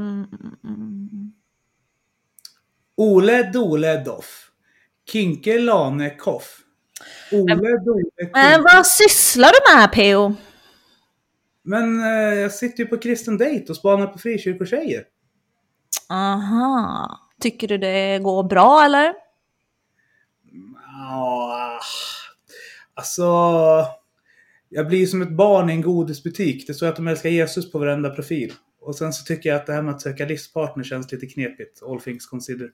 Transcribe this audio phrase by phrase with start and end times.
[0.00, 1.32] Mm, mm, mm.
[2.96, 4.50] Ole Dole Doff.
[5.12, 6.58] Kinke Lane Koff.
[7.32, 10.34] Ole Dole Men vad sysslar du med PO?
[11.62, 15.04] Men eh, jag sitter ju på kristen dejt och spanar på frikyrkotjejer.
[16.08, 17.18] Aha.
[17.40, 19.14] Tycker du det går bra eller?
[20.86, 21.80] Ja,
[22.94, 23.24] alltså...
[24.72, 26.66] Jag blir som ett barn i en godisbutik.
[26.66, 28.52] Det står att de älskar Jesus på varenda profil.
[28.80, 31.82] Och sen så tycker jag att det här med att söka livspartner känns lite knepigt.
[31.82, 32.70] All things considered.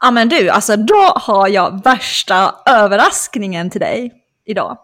[0.00, 4.12] Ja men du, alltså då har jag värsta överraskningen till dig
[4.44, 4.78] idag.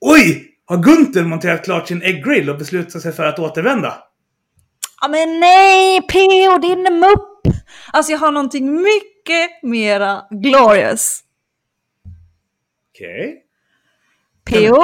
[0.00, 0.44] Oj!
[0.64, 4.04] Har Gunther monterat klart sin ägggrill och beslutat sig för att återvända?
[5.00, 7.54] Ja men nej PO din mupp!
[7.92, 11.22] Alltså jag har någonting mycket mera glorious.
[12.94, 13.44] Okej.
[14.44, 14.82] PO,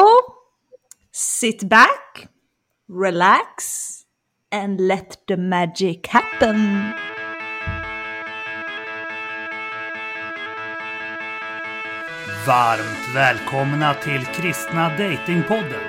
[1.12, 2.28] sit back,
[2.88, 4.04] relax
[4.52, 6.92] and let the magic happen.
[12.46, 15.80] Varmt välkomna till Kristna Datingpodden.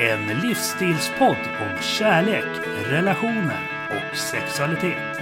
[0.00, 2.44] En livsstilspodd om kärlek,
[2.86, 5.20] relationer och sexualitet.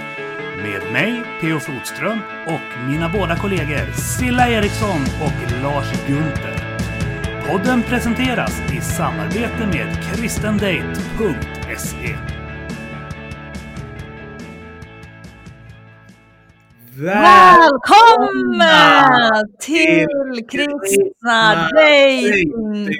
[0.57, 1.59] Med mig, P.O.
[1.59, 6.60] Flodström, och mina båda kollegor Silla Eriksson och Lars Gunther.
[7.47, 12.15] Podden presenteras i samarbete med kristendate.se.
[16.97, 18.65] Välkomna
[19.59, 20.07] till
[20.51, 22.93] Kristna Datingpodden!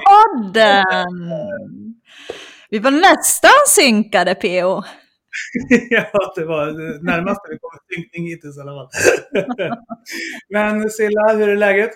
[2.69, 4.49] Vi var nästan synkade PO.
[5.89, 8.89] ja, det var det närmaste vi kom synkning hittills i alla fall.
[10.49, 11.91] Men Silla, hur är läget?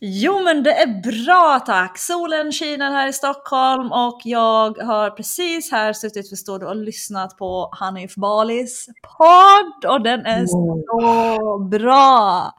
[0.00, 1.98] Jo men det är bra tack!
[1.98, 7.36] Solen skiner här i Stockholm och jag har precis här suttit förstår du och lyssnat
[7.38, 8.86] på Hanif Balis
[9.18, 12.52] podd och den är så bra!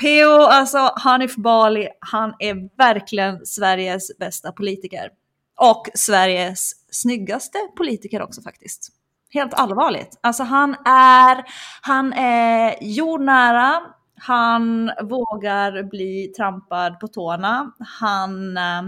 [0.00, 5.10] PO, alltså Hanif Bali, han är verkligen Sveriges bästa politiker.
[5.56, 8.88] Och Sveriges snyggaste politiker också faktiskt.
[9.32, 10.18] Helt allvarligt.
[10.20, 11.44] Alltså han är,
[11.82, 13.80] han är jordnära,
[14.20, 17.72] han vågar bli trampad på tårna.
[18.00, 18.82] Han eh,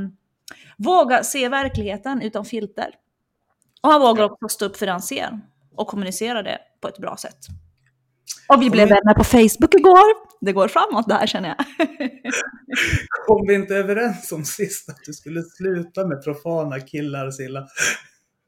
[0.76, 2.94] vågar se verkligheten utan filter.
[3.80, 5.40] Och han vågar också stå upp för det han ser
[5.76, 7.38] och kommunicera det på ett bra sätt.
[8.48, 10.32] Och vi blev vänner på Facebook igår.
[10.40, 11.88] Det går framåt det här känner jag.
[13.26, 17.66] Kom vi inte överens om sist att du skulle sluta med profana killar, Silla?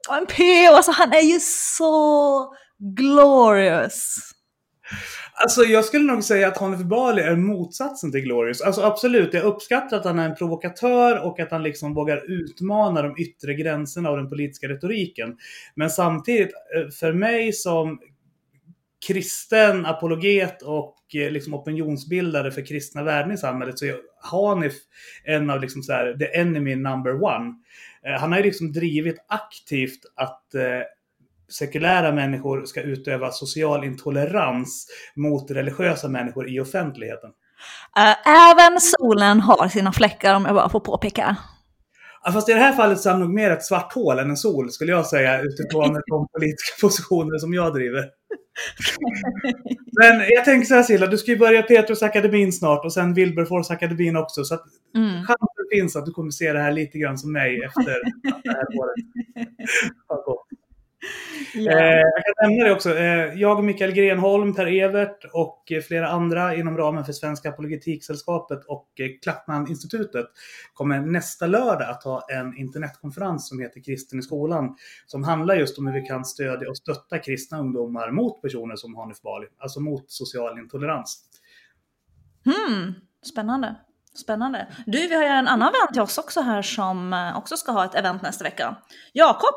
[0.09, 4.35] Och en PO, alltså han är ju så glorious.
[5.37, 8.61] Alltså jag skulle nog säga att Hanif Bali är motsatsen till Glorious.
[8.61, 13.03] Alltså absolut, jag uppskattar att han är en provokatör och att han liksom vågar utmana
[13.03, 15.37] de yttre gränserna av den politiska retoriken.
[15.75, 17.99] Men samtidigt, eh, för mig som
[19.07, 24.75] kristen apologet och eh, liksom opinionsbildare för kristna värden i samhället så är Hanif
[25.25, 27.55] en av liksom så här, the enemy number one.
[28.07, 30.55] Eh, han har ju liksom drivit aktivt att
[31.49, 37.31] sekulära människor ska utöva social intolerans mot religiösa människor i offentligheten.
[37.97, 41.37] Eh, Även solen har sina fläckar om jag bara får påpeka.
[42.27, 44.31] Ja, fast i det här fallet så är han nog mer ett svart hål än
[44.31, 48.05] en sol, skulle jag säga, utifrån de politiska positioner som jag driver.
[50.01, 54.17] Men jag tänker så här Silla, du ska ju börja Petrusakademin snart och sen Wilberforce-akademin
[54.17, 54.45] också.
[54.45, 54.65] Så att
[54.97, 55.11] Mm.
[55.13, 58.51] chansen finns att du kommer se det här lite grann som mig efter att det
[58.51, 58.95] här året
[60.07, 60.47] har gått.
[61.55, 62.99] Eh, jag kan nämna det också.
[62.99, 67.49] Eh, jag och Mikael Grenholm, Per Evert och eh, flera andra inom ramen för Svenska
[67.49, 68.89] Apologetiksällskapet och
[69.23, 70.27] Klappman-institutet
[70.75, 74.77] kommer nästa lördag att ha en internetkonferens som heter Kristen i skolan.
[75.07, 78.95] Som handlar just om hur vi kan stödja och stötta kristna ungdomar mot personer som
[78.97, 79.47] Hanif Bali.
[79.59, 81.25] Alltså mot social intolerans.
[82.45, 83.75] Hmm, spännande.
[84.15, 84.67] Spännande.
[84.87, 87.73] Du, vi har ju en annan vän till oss också här som eh, också ska
[87.73, 88.77] ha ett event nästa vecka.
[89.13, 89.55] Jakob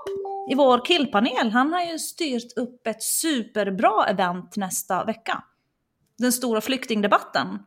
[0.51, 5.44] i vår killpanel, han har ju styrt upp ett superbra event nästa vecka.
[6.18, 7.59] Den stora flyktingdebatten.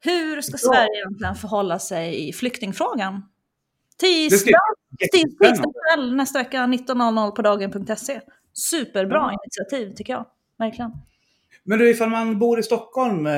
[0.00, 0.58] Hur ska.
[0.58, 3.22] Sverige egentligen förhålla sig i flyktingfrågan?
[3.98, 4.60] Tisdag,
[5.12, 8.20] tisdag kväll nästa vecka 19.00 på dagen.se.
[8.52, 10.26] Superbra initiativ tycker jag.
[10.58, 10.92] Verkligen.
[11.66, 13.32] Men du, ifall man bor i Stockholm, eh,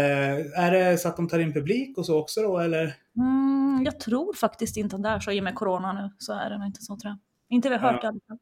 [0.65, 2.95] är det så att de tar in publik och så också då, eller?
[3.17, 6.11] Mm, jag tror faktiskt inte att det är så i och med corona nu.
[6.19, 7.19] Så är det nog inte så tror jag.
[7.57, 8.11] Inte vi har hört Ja.
[8.29, 8.39] fall.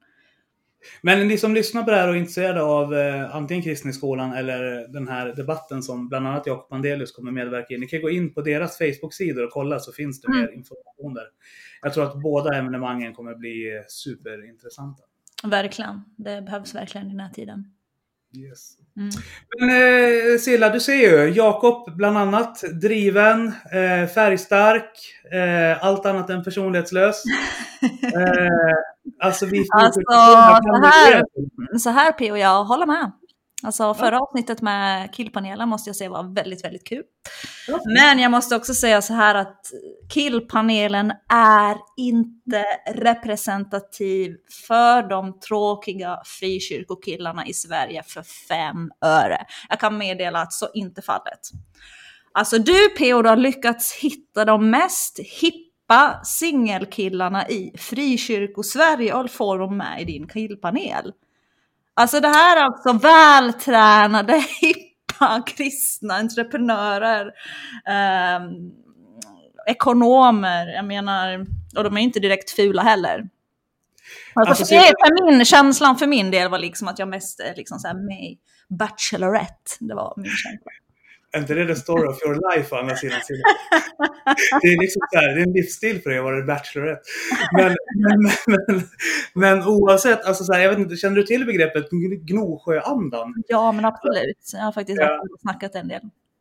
[1.03, 3.95] Men ni som lyssnar på det här och är intresserade av eh, antingen kristen i
[3.95, 7.79] skolan eller den här debatten som bland annat Jakob Andelius kommer medverka i.
[7.79, 10.41] Ni kan gå in på deras Facebook-sidor och kolla så finns det Mm.
[10.41, 11.25] mer information där.
[11.83, 15.03] Jag tror att båda evenemangen kommer bli eh, superintressanta.
[15.45, 16.03] Verkligen.
[16.17, 17.73] Det behövs verkligen i den här tiden.
[18.37, 18.73] Yes.
[18.97, 19.11] Mm.
[19.59, 21.33] Men eh, Silla, du ser ju.
[21.35, 22.65] Jakob bland annat.
[22.83, 24.91] Driven, eh, färgstark,
[25.33, 27.23] eh, allt annat än personlighetslös.
[28.03, 29.67] eh, alltså vi...
[29.71, 31.25] Alltså, så här,
[31.79, 32.37] så här P.O.
[32.37, 33.13] jag håller med.
[33.63, 37.03] Alltså förra avsnittet med killpanelen måste jag säga var väldigt, väldigt kul.
[37.99, 39.61] Men jag måste också säga så här att
[40.15, 42.65] killpanelen är inte
[42.95, 44.37] representativ
[44.67, 49.47] för de tråkiga frikyrkokillarna i Sverige för fem öre.
[49.69, 51.41] Jag kan meddela att så inte fallet.
[52.33, 53.23] Alltså du P.O.
[53.23, 60.29] har lyckats hitta de mest hippa singelkillarna i frikyrkosverige och får dem med i din
[60.29, 61.13] killpanel.
[61.97, 67.27] Alltså det här är alltså vältränade, hippa, kristna entreprenörer,
[67.89, 68.41] eh,
[69.67, 71.47] ekonomer, jag menar,
[71.77, 73.29] och de är inte direkt fula heller.
[74.35, 77.41] Alltså, Alltså, för, mig- för min, känslan för min del var liksom att jag mest
[77.57, 78.39] liksom så här med i
[78.79, 79.71] Bachelorette.
[79.81, 80.71] Det var min känsla.
[81.33, 83.21] Är inte det the story of your life å andra sidan?
[84.63, 87.03] Det är liksom så här, det är en livsstil för dig att vara Bachelorette.
[87.53, 88.83] Men, men, men,
[89.35, 91.91] men oavsett, alltså så här, jag vet inte, känner du till begreppet
[92.27, 93.35] Gnosjöandan?
[93.49, 94.51] Ja, men absolut.
[94.53, 95.23] Jag har faktiskt Ja.
[95.41, 96.01] snackat en del.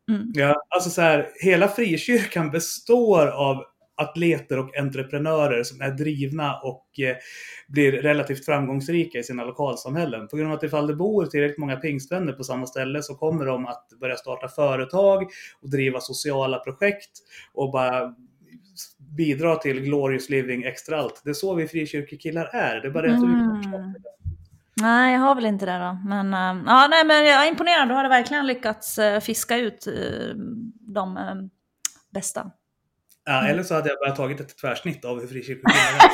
[0.10, 0.32] Mm.
[0.34, 3.64] Ja, alltså så här, hela frikyrkan består av
[3.96, 7.16] atleter och entreprenörer som är drivna och eh,
[7.68, 10.28] blir relativt framgångsrika i sina lokalsamhällen.
[10.28, 13.46] På grund av att ifall det bor tillräckligt många pingstvänner på samma ställe så kommer
[13.46, 15.24] de att börja starta företag
[15.62, 17.12] och driva sociala projekt
[17.54, 18.16] och bara
[19.18, 21.22] bidra till glorious living extra allt.
[21.24, 22.82] Det är så vi frikyrkokillar är.
[22.82, 23.94] Det är bara det att Mm.
[24.82, 26.10] Nej, jag har väl inte det då.
[26.10, 27.88] Men, eh, ja, nej, men jag är imponerad.
[27.88, 30.36] Du har verkligen lyckats eh, fiska ut eh,
[30.80, 31.50] de
[32.14, 32.52] bästa.
[33.26, 36.10] Ja, eller så hade jag bara tagit ett tvärsnitt av hur frikyrkokillar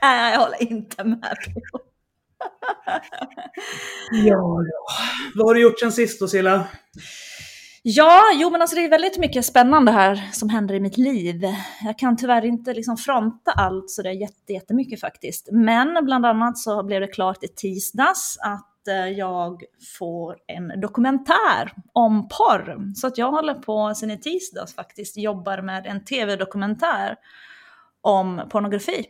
[0.00, 0.30] är.
[0.32, 1.36] Jag håller inte med.
[4.10, 4.86] Ja, ja.
[5.34, 6.66] Vad har du gjort sen sist då Silla?
[7.82, 11.44] Ja, jo men alltså det är väldigt mycket spännande här som händer i mitt liv.
[11.84, 15.48] Jag kan tyvärr inte liksom fronta allt så det är jätte, jättemycket faktiskt.
[15.52, 18.73] Men bland annat så blev det klart i tisdags att
[19.16, 19.62] jag
[19.98, 22.94] får en dokumentär om porr.
[22.94, 27.16] Så att jag håller på sen i tisdags faktiskt, jobbar med en tv-dokumentär
[28.00, 29.06] om pornografi.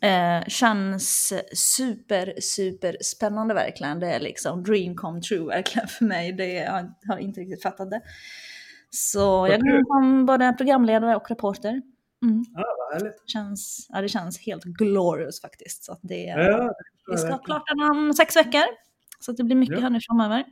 [0.00, 4.00] Eh, känns super, super spännande verkligen.
[4.00, 6.32] Det är liksom dream come true verkligen för mig.
[6.32, 8.00] Det, jag har inte riktigt fattat det.
[8.90, 11.82] Så jag går som både programledare och reporter.
[12.22, 12.44] Mm.
[12.54, 13.22] Ja, vad härligt.
[13.30, 15.84] Känns, ja, det känns helt glorious faktiskt.
[15.84, 16.72] Så det, Ja, det
[17.10, 18.64] vi ska ha klart den om sex veckor.
[19.20, 19.82] Så att det blir mycket Ja.
[19.82, 20.44] här nu framöver.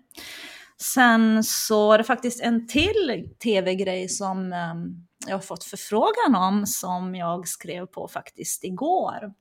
[0.77, 6.67] Sen så är det faktiskt en till tv-grej som ehm, jag har fått förfrågan om
[6.67, 9.35] som jag skrev på faktiskt igår.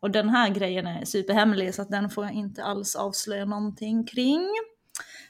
[0.00, 4.06] Och den här grejen är superhemlig så att den får jag inte alls avslöja någonting
[4.06, 4.48] kring.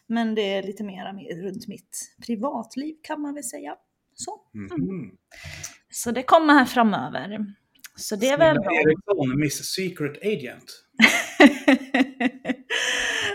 [0.07, 1.13] Men det är lite mer
[1.43, 3.77] runt mitt privatliv kan man väl säga.
[4.15, 5.17] Så, Mhm.
[5.93, 7.47] Så det kommer här framöver.
[7.97, 8.73] Så det är väl bra.
[8.73, 10.85] Eriksson, Miss Secret Agent.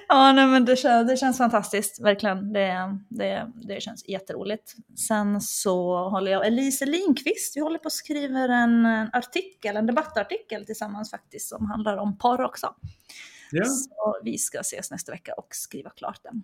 [0.07, 2.53] ja, nej, men det, känns, det känns fantastiskt, verkligen.
[2.53, 4.75] Det, det, det känns jätteroligt.
[5.07, 9.85] Sen så håller jag och Elise Lindqvist, vi håller på skriver en, en artikel, en
[9.85, 12.75] debattartikel tillsammans faktiskt, som handlar om porr också.
[13.51, 16.43] Ja, Så vi ska ses nästa vecka och skriva klart den.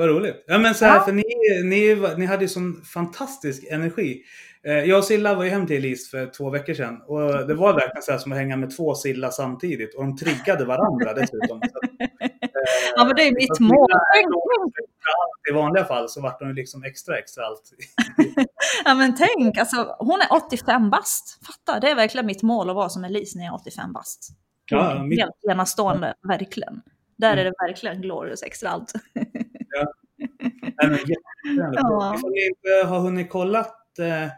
[0.00, 0.44] Vad roligt.
[0.46, 1.02] Ja, men så här, Ja.
[1.04, 1.24] för ni,
[1.64, 4.22] ni, ni hade ju sån fantastisk energi.
[4.64, 7.02] Eh, Jag och Silla var ju hem till Elise för två veckor sedan.
[7.06, 9.94] Och det var verkligen så här som att hänga med två Silla samtidigt.
[9.94, 11.60] Och de triggade varandra dessutom.
[11.60, 11.80] Så
[12.20, 12.28] eh,
[12.96, 13.88] Ja, men det är mitt mål.
[15.50, 17.62] I vanliga fall så vart ju liksom extra extra allt.
[18.84, 21.38] Ja, men tänk, alltså, hon är 85 bast.
[21.46, 24.28] Fatta, det är verkligen mitt mål att vara som Elise när jag är 85 bast.
[24.70, 26.80] Ja, Hon mitt- Helt enastående, verkligen.
[27.18, 28.92] Där är det verkligen glorious extra allt.
[30.62, 30.98] Nej, men.
[31.72, 32.14] Ja.
[32.16, 34.28] Ifall ni inte har hunnit kollat eh,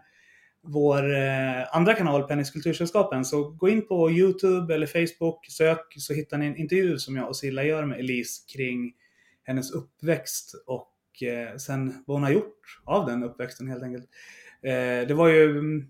[0.63, 6.15] vår eh, andra kanal, Pennys Kultursällskapen, så gå in på YouTube eller Facebook, sök så
[6.15, 8.93] hittar ni en intervju som jag och Silla gör med Elise kring
[9.45, 14.09] hennes uppväxt och eh, sen vad hon har gjort av den uppväxten helt enkelt.
[14.63, 15.85] Eh, det var ju mm,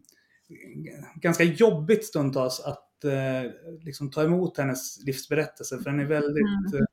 [1.15, 6.85] ganska jobbigt stundtals att eh, liksom ta emot hennes livsberättelse för den är väldigt eh,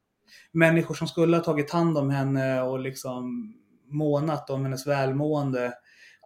[0.51, 3.53] människor som skulle ha tagit hand om henne och liksom
[3.88, 5.74] månat om hennes välmående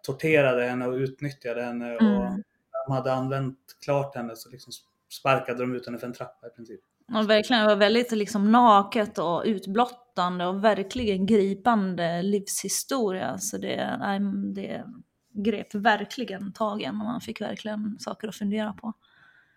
[0.02, 1.94] torterade henne och utnyttjade henne.
[1.94, 2.22] Och Mm.
[2.22, 4.72] när de hade använt klart henne så liksom
[5.12, 6.80] sparkade de ut henne för en trappa i princip.
[7.14, 13.38] Och verkligen, det var väldigt liksom naket och utblottande och verkligen gripande livshistoria.
[13.38, 14.20] Så det, nej,
[14.54, 14.84] det
[15.32, 18.92] grep verkligen tagen och man fick verkligen saker att fundera på.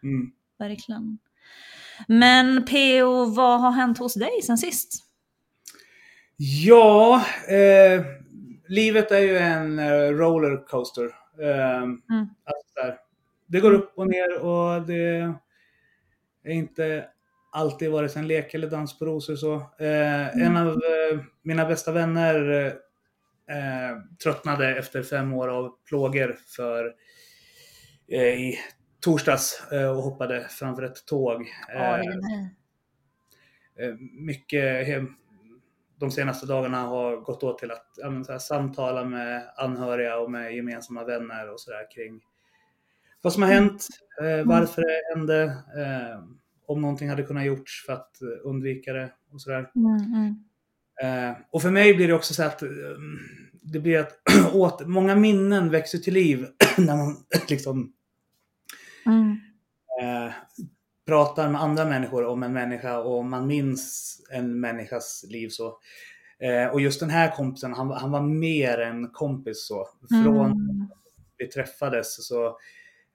[0.04, 0.32] Mm.
[0.60, 1.20] Verkligen.
[2.08, 5.04] Men PO, vad har hänt hos dig sen sist?
[6.38, 8.06] Ja, eh,
[8.68, 9.80] livet är ju en
[10.18, 11.06] rollercoaster.
[11.42, 12.98] Eh, alltså där,
[13.48, 15.34] det går upp och ner och det
[16.44, 17.06] är inte
[17.52, 19.36] alltid varit en lek eller dans på rosor.
[19.36, 19.56] Så.
[19.80, 22.66] Eh, En av eh, mina bästa vänner
[23.50, 26.94] eh, tröttnade efter fem år av plågor för
[28.12, 28.60] eh, i
[29.08, 31.42] torsdags eh, och hoppade framför ett tåg.
[31.76, 32.56] Eh, Oj, nej.
[33.80, 34.88] eh, mycket
[36.00, 40.32] de senaste dagarna har gått åt till att ja, men, här, samtala med anhöriga och
[40.32, 42.22] med gemensamma vänner och sådär kring
[43.22, 43.88] vad som har hänt,
[44.22, 45.44] eh, varför det hände,
[45.78, 46.24] eh,
[46.66, 49.72] om någonting hade kunnat gjorts för att eh, undvika det och sådär.
[49.76, 50.44] Mm, mm.
[51.02, 52.70] Eh, och för mig blir det också så att eh,
[53.62, 54.20] det blir att
[54.54, 56.46] åt, många minnen växer till liv
[56.78, 57.18] när man
[57.50, 57.94] liksom
[59.08, 59.38] Mm.
[60.02, 60.32] eh,
[61.08, 65.80] pratar med andra människor om en människa och man minns en människas liv så.
[66.40, 69.88] Eh, och just den här kompisen, han, han var mer en kompis så.
[70.24, 70.88] Från Mm.
[71.38, 72.46] vi träffades så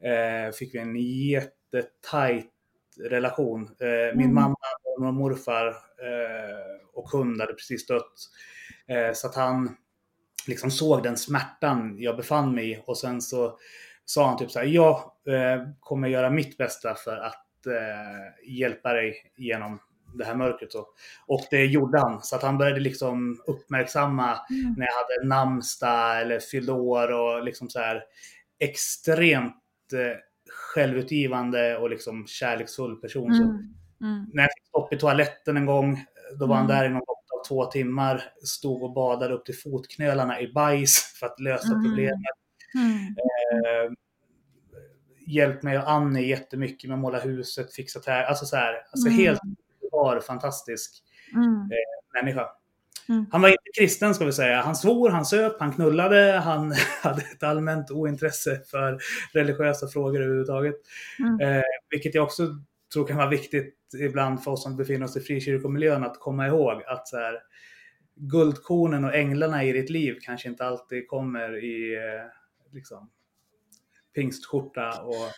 [0.02, 2.50] eh, fick vi en jättetajt
[3.10, 3.62] relation.
[3.62, 4.34] Eh, min Mm.
[4.34, 4.56] mamma
[4.98, 5.74] och morfar
[6.94, 8.12] och hund hade precis dött.
[9.14, 9.76] Så att han
[10.46, 13.58] liksom såg den smärtan jag befann mig i och sen så
[14.04, 14.96] sa han typ så här, jag
[15.28, 19.78] eh, kommer göra mitt bästa för att eh, hjälpa dig genom
[20.14, 20.72] det här mörkret.
[20.72, 20.86] Så.
[21.26, 22.22] Och det gjorde han.
[22.22, 24.74] Så att han började liksom uppmärksamma Mm.
[24.76, 28.02] när jag hade namnsdag eller fyllde år och liksom så här
[28.58, 29.56] extremt
[29.92, 30.16] eh,
[30.74, 33.34] självutgivande och liksom kärleksfull person.
[33.34, 33.74] Så Mm.
[34.02, 34.26] Mm.
[34.32, 36.04] när jag fick stopp i toaletten en gång,
[36.38, 36.76] då var han Mm.
[36.76, 41.26] där i någon av två timmar, stod och badade upp till fotknölarna i bajs för
[41.26, 41.84] att lösa Mm.
[41.84, 42.41] problemet.
[42.74, 42.96] Mm.
[42.96, 43.92] Eh,
[45.26, 48.24] hjälpt mig och Annie jättemycket med att måla huset, fixa här.
[48.24, 49.18] Alltså så här, alltså Mm.
[49.18, 49.40] helt
[49.92, 51.02] var fantastisk
[51.34, 51.68] Mm.
[52.14, 52.46] människa.
[53.08, 53.26] Mm.
[53.32, 54.60] Han var inte kristen ska vi säga.
[54.60, 58.98] Han svor, han söp, han knullade, han hade ett allmänt ointresse för
[59.32, 60.74] religiösa frågor överhuvudtaget.
[61.18, 61.40] Mm.
[61.40, 62.48] Eh, vilket jag också
[62.92, 66.82] tror kan vara viktigt ibland för oss som befinner oss i frikyrkomiljön att komma ihåg
[66.86, 67.38] att så här,
[68.16, 72.26] guldkornen och änglarna i ditt liv kanske inte alltid kommer i eh,
[72.72, 73.10] liksom,
[74.14, 75.32] pingstskjorta och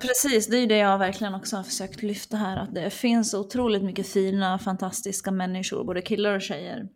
[0.00, 2.56] Precis, det är det jag verkligen också har försökt lyfta här.
[2.56, 6.88] Att det finns otroligt mycket fina, fantastiska människor, både killar och tjejer,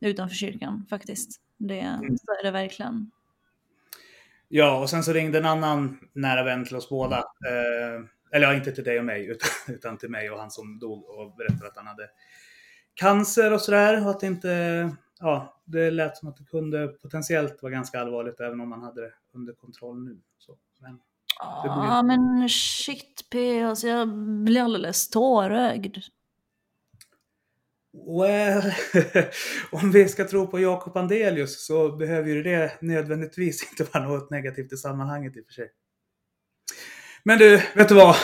[0.00, 1.40] utanför kyrkan faktiskt.
[1.58, 3.10] Det, Så är det verkligen.
[4.48, 7.16] Ja, och sen så ringde en annan nära vän till oss båda.
[7.18, 10.78] Eh, eller ja, inte till dig och mig, utan, utan till mig och han som
[10.78, 12.08] dog och berättade att han hade
[12.94, 14.04] cancer och sådär.
[14.04, 18.40] Och att det inte, ja, det lät som att det kunde potentiellt vara ganska allvarligt
[18.40, 20.20] även om man hade det under kontroll nu.
[20.38, 21.00] Så, men,
[21.64, 24.08] Ja, men shit P, alltså jag
[24.44, 25.96] blir alldeles tårögd.
[28.18, 28.72] well,
[29.70, 34.30] om vi ska tro på Jakob Andelius så behöver ju det nödvändigtvis inte vara något
[34.30, 35.70] negativt i sammanhanget i och för sig.
[37.24, 38.16] Men du, vet du vad?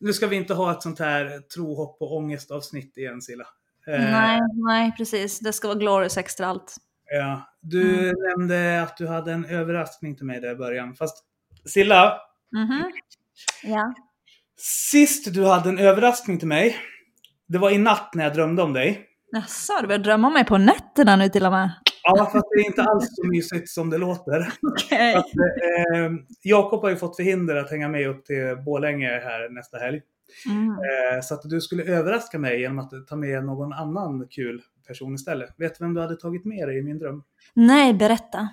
[0.00, 3.46] Nu ska vi inte ha ett sånt här tro, hopp och ångestavsnitt igen Silla.
[3.90, 5.38] Eh, Nej, nej precis.
[5.40, 6.76] Det ska vara glorious extra allt.
[7.10, 10.94] Ja, du nämnde att du hade en överraskning till mig där i början.
[10.94, 11.24] Fast
[11.66, 12.18] Silla,
[12.52, 12.92] Mhm.
[13.62, 13.94] Ja.
[14.90, 16.76] sist du hade en överraskning till mig,
[17.48, 19.06] det var i natt när jag drömde om dig.
[19.32, 21.70] Jaså, du börjar drömma om mig på nätterna nu till och med?
[22.02, 24.40] Ja, fast det är inte alls så mysigt som det låter.
[25.16, 26.12] Att, eh,
[26.42, 30.00] Jakob har ju fått förhinder att hänga med upp till Borlänge här nästa helg.
[30.46, 30.70] Mm.
[30.70, 35.14] Eh, så att du skulle överraska mig genom att ta med någon annan kul person
[35.14, 35.54] istället.
[35.58, 37.22] Vet du vem du hade tagit med dig i min dröm?
[37.54, 38.48] Nej, berätta.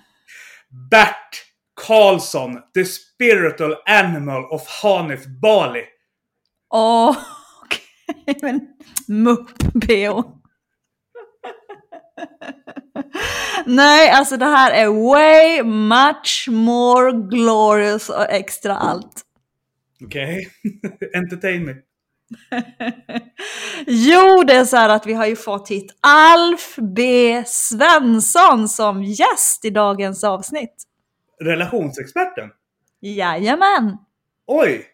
[0.89, 1.44] Bert
[1.88, 5.84] Karlsson, the spiritual animal of Hanif Bali.
[6.70, 7.18] Åh,
[7.63, 8.38] okej.
[8.42, 8.68] Men
[9.08, 9.50] mupp,
[9.88, 10.24] PO.
[13.65, 19.22] Nej, alltså det här är way much more glorious och extra allt.
[20.05, 20.48] Okej?
[21.15, 21.74] Entertain me.
[23.88, 29.03] Jo, det är så här att vi har ju fått hit Alf B Svensson som
[29.03, 30.83] gäst i dagens avsnitt.
[31.43, 32.50] Relationsexperten?
[33.00, 33.98] Jajamän!
[34.48, 34.86] Oj!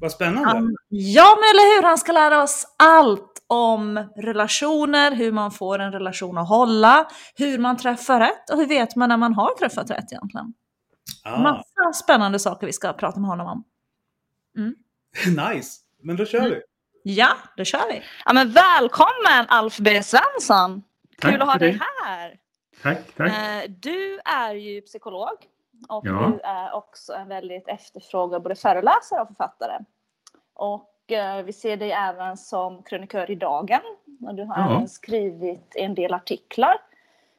[0.00, 0.48] Vad spännande.
[0.48, 1.82] Han, ja, men eller hur?
[1.82, 7.58] Han ska lära oss allt om relationer, hur man får en relation att hålla, hur
[7.58, 10.54] man träffar rätt och hur vet man när man har träffat rätt egentligen.
[11.24, 13.64] Ah, Massa spännande saker vi ska prata med honom om.
[15.54, 15.80] nice.
[16.02, 16.62] Men då kör vi.
[17.02, 18.02] Ja, då kör vi!
[18.24, 20.82] Ja, men välkommen Alf B Svensson!
[21.20, 21.80] Tack Kul att ha dig det.
[22.04, 22.38] här!
[22.82, 23.28] Tack, tack.
[23.32, 25.28] Eh, Du är ju psykolog
[25.88, 26.32] och Ja.
[26.32, 29.78] du är också en väldigt efterfrågad både föreläsare och författare.
[30.54, 33.80] Och eh, vi ser dig även som krönikör i Dagen.
[34.26, 34.70] Och du har Ja.
[34.74, 36.76] även skrivit en del artiklar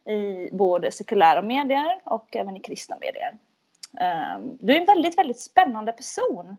[0.09, 3.38] i både sekulära medier och även i kristna medier.
[3.99, 6.57] Eh, du är en väldigt, väldigt spännande person,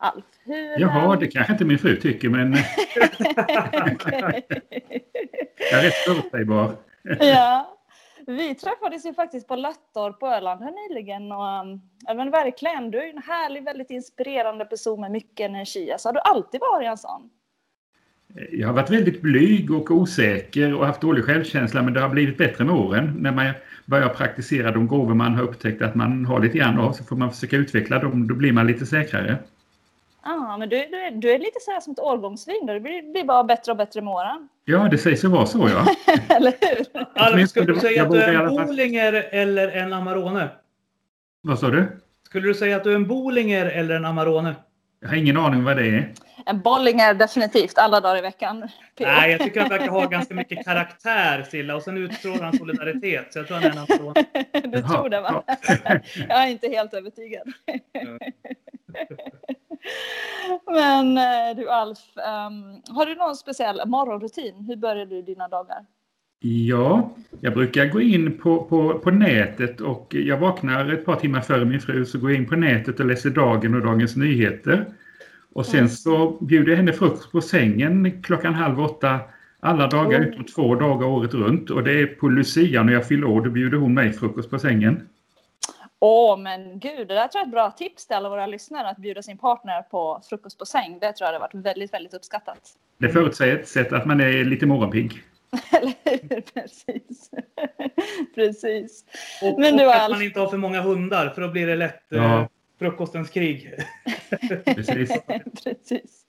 [0.00, 0.24] Alf.
[0.44, 2.52] Hur, Jaha, eh, det kanske inte min fru tycker, men
[3.94, 4.46] okej.
[5.70, 6.76] jag är rätt förutsägbar.
[7.20, 7.74] ja.
[8.26, 11.32] Vi träffades ju faktiskt på Löttorp på Öland här nyligen.
[11.32, 15.92] Och, um, ja, men verkligen, du är en härlig, väldigt inspirerande person med mycket energi.
[15.92, 17.30] Alltså, har du alltid varit en sån?
[18.52, 22.38] Jag har varit väldigt blyg och osäker och haft dålig självkänsla, men det har blivit
[22.38, 23.16] bättre med åren.
[23.18, 23.52] När man
[23.86, 27.16] börjar praktisera de gåvor man har upptäckt att man har lite grann av, så får
[27.16, 28.26] man försöka utveckla dem.
[28.26, 29.38] Då blir man lite säkrare.
[30.24, 32.66] Ja, men du, du, är- du är lite så här som ett årgångsvin.
[32.66, 32.72] då.
[32.72, 34.48] Det blir, blir bara bättre och bättre med åren.
[34.64, 35.86] Ja, det sägs ju vara så, ja.
[36.36, 36.86] Eller hur?
[37.14, 40.48] Alf, skulle du säga att du är en Bolinger eller en Amarone?
[41.42, 42.00] Vad sa du?
[42.22, 44.54] Skulle du säga att du är en Bolinger eller en Amarone?
[45.00, 46.12] Jag har ingen aning vad det är.
[46.46, 48.68] En bollinger definitivt alla dagar i veckan.
[49.00, 51.76] Nej, jag tycker han verkar ha ganska mycket karaktär, Silla.
[51.76, 53.32] Och sen utstrålar han solidaritet.
[53.32, 54.24] Så jag tror han är en Amarone.
[54.78, 55.42] Du tror det va?
[56.28, 57.52] Jag är inte helt övertygad.
[60.66, 64.64] Men eh, du Alf, ehm, har du någon speciell morgonrutin?
[64.68, 65.86] Hur börjar du dina dagar?
[66.40, 71.40] Ja, jag brukar gå in på, på, på nätet och jag vaknar ett par timmar
[71.40, 74.84] före min fru så går jag in på nätet och läser Dagen och Dagens Nyheter.
[75.52, 75.88] Och sen Mm.
[75.88, 79.18] så bjuder jag henne frukost på sängen klockan halv åtta
[79.60, 80.28] alla dagar Mm.
[80.32, 81.70] utom två dagar året runt.
[81.70, 84.58] Och det är på Lucia när jag fyller år, då bjuder hon mig frukost på
[84.58, 85.08] sängen.
[86.00, 88.88] Åh, men gud, det där tror jag är ett bra tips till alla våra lyssnare
[88.90, 90.98] att bjuda sin partner på frukost på säng.
[91.00, 92.60] Det tror jag hade varit väldigt, väldigt uppskattat.
[92.98, 95.22] Det förutsätter att man är lite morgonpigg.
[95.70, 96.40] Eller hur?
[96.40, 97.30] Precis.
[98.34, 99.04] Precis.
[99.42, 100.16] Och, Men och du, att Alf.
[100.16, 102.40] man inte har för många hundar, för då blir det lätt Ja.
[102.40, 102.46] eh,
[102.78, 103.72] frukostens krig.
[104.64, 105.12] Precis.
[105.64, 106.24] Precis.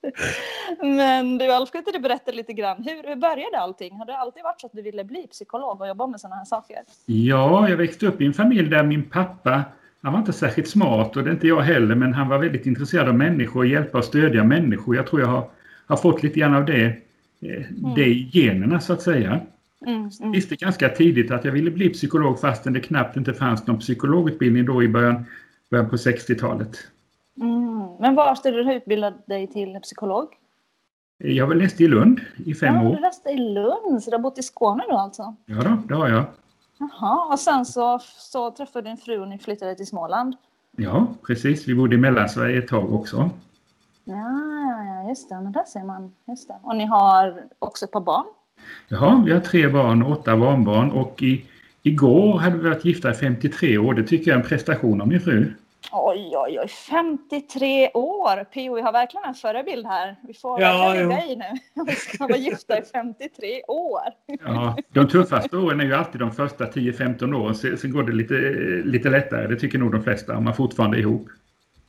[0.81, 3.93] Men du Alf, kan inte du berätta lite grann, hur, hur började allting?
[3.95, 6.45] Har det alltid varit så att du ville bli psykolog och jobba med sådana här
[6.45, 6.77] saker?
[7.05, 9.63] Ja, jag växte upp i en familj där min pappa,
[10.01, 12.65] han var inte särskilt smart och det är inte jag heller, men han var väldigt
[12.65, 14.95] intresserad av människor och hjälpa och stödja människor.
[14.95, 15.49] Jag tror jag har,
[15.87, 16.93] har fått lite grann av det,
[17.41, 19.39] eh, det i generna så att säga.
[19.85, 20.31] Mm, mm.
[20.31, 24.65] visste ganska tidigt att jag ville bli psykolog fastän det knappt inte fanns någon psykologutbildning
[24.65, 25.25] då i början,
[25.69, 26.77] början på 60-talet.
[27.41, 27.79] Mm.
[27.99, 30.27] Men var skulle du utbilda dig till psykolog?
[31.17, 32.99] Jag var läste i Lund i fem Ja, du år.
[32.99, 35.35] läste i Lund, så du har bott i Skåne då alltså?
[35.45, 36.25] Ja, då, det har jag.
[36.77, 40.35] Jaha, och sen så, så träffade din fru och ni flyttade till Småland?
[40.77, 41.67] Ja, precis.
[41.67, 43.29] Vi bodde i Mellansverige ett tag också.
[44.09, 44.15] Ja,
[44.69, 45.35] ja, ja, just det.
[45.35, 46.13] Men där ser man.
[46.27, 46.55] Just det.
[46.63, 48.25] Och ni har också ett par barn?
[48.87, 51.45] Jaha, vi har tre barn och åtta barnbarn och i,
[51.83, 53.93] igår hade vi varit gifta i 53 år.
[53.93, 55.53] Det tycker jag är en prestation av min fru.
[55.91, 56.67] Oj, oj, oj.
[56.67, 58.43] 53 år!
[58.43, 58.75] P.O.
[58.75, 60.15] vi har verkligen en förebild här.
[60.27, 61.31] Vi får Ja, verkligen jo.
[61.31, 61.83] i nu.
[61.85, 64.01] Vi ska vara gifta i 53 år.
[64.45, 67.55] Ja, de tuffaste åren är ju alltid de första 10-15 åren.
[67.55, 68.33] Sen, sen går det lite,
[68.85, 69.47] lite lättare.
[69.47, 71.27] Det tycker nog de flesta om man fortfarande är ihop.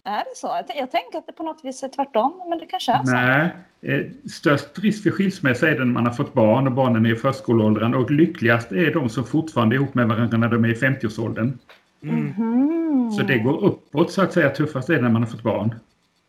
[0.05, 0.61] Är det så?
[0.77, 3.13] Jag, tänker att det på något vis är tvärtom, men det kanske är så.
[3.13, 7.07] Nej, eh, störst risk för skilsmässa är det när man har fått barn och barnen
[7.07, 7.95] är i förskoleåldern.
[7.95, 11.59] Och lyckligast är de som fortfarande är ihop med varandra när de är i 50-årsåldern.
[12.03, 12.35] Mm.
[12.37, 13.11] Mhm.
[13.11, 14.51] Så det går uppåt så att säga.
[14.51, 15.75] Tuffast är det när man har fått barn.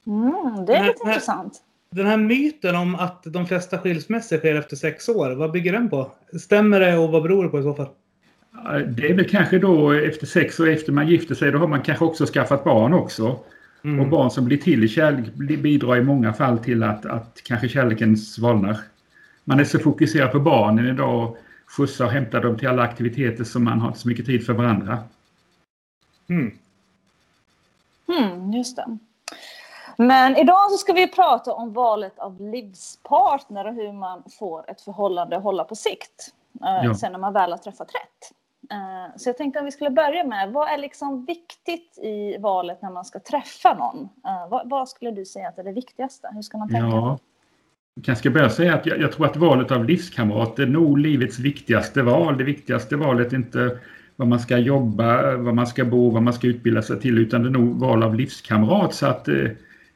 [0.07, 1.13] Mm, det är lite nej.
[1.13, 1.61] intressant.
[1.91, 5.89] Den här myten om att de flesta skilsmässor sker efter sex år, vad bygger den
[5.89, 6.11] på?
[6.39, 7.89] Stämmer det och vad beror det på i så fall?
[8.87, 11.81] Det är väl kanske då efter sex och efter man gifter sig, då har man
[11.81, 13.39] kanske också skaffat barn också.
[13.83, 13.99] Mm.
[13.99, 17.69] Och barn som blir till i kärlek bidrar i många fall till att, att kanske
[17.69, 18.77] kärleken svalnar.
[19.43, 21.37] Man är så fokuserad på barnen idag och
[21.77, 24.53] skjutsar och hämtar dem till alla aktiviteter som man har inte så mycket tid för
[24.53, 24.99] varandra.
[26.29, 26.57] Mm.
[28.07, 28.97] Mm, just det.
[29.97, 34.81] Men idag så ska vi prata om valet av livspartner och hur man får ett
[34.81, 36.33] förhållande att hålla på sikt.
[36.61, 36.95] Eh, Ja.
[36.95, 38.40] Sen när man väl har träffat rätt.
[38.71, 42.81] Eh, så jag tänkte att vi skulle börja med, vad är liksom viktigt i valet
[42.81, 44.03] när man ska träffa någon?
[44.03, 46.29] Eh, vad, vad skulle du säga att är det viktigaste?
[46.33, 46.87] Hur ska man tänka?
[46.87, 47.19] Ja.
[47.95, 50.97] Jag kanske ska börja säga att jag, jag tror att valet av livskamrat är nog
[50.97, 52.37] livets viktigaste val.
[52.37, 53.79] Det viktigaste valet är inte
[54.15, 57.43] vad man ska jobba, vad man ska bo, vad man ska utbilda sig till, utan
[57.43, 58.93] det är nog val av livskamrat.
[58.93, 59.47] Så att eh,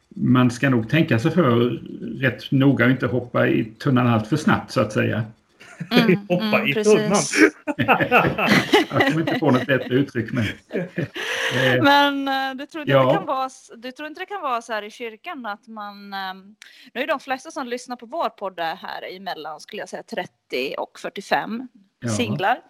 [0.09, 1.69] man ska nog tänka sig för
[2.19, 5.23] rätt noga och inte hoppa i tunnan allt för snabbt så att säga.
[5.91, 7.17] Mm, Hoppa mm, i tunnan.
[8.89, 10.31] Jag kommer inte på något bättre uttryck.
[10.33, 13.05] Men, eh, Men eh, du tror, inte Ja.
[13.05, 16.13] det kan vara, du tror inte det kan vara så här i kyrkan att man...
[16.13, 16.55] ehm,
[16.93, 20.29] nu är de flesta som lyssnar på vår podd här emellan skulle jag säga 30
[20.77, 21.67] och 45
[21.99, 22.09] Ja.
[22.09, 22.61] singlar.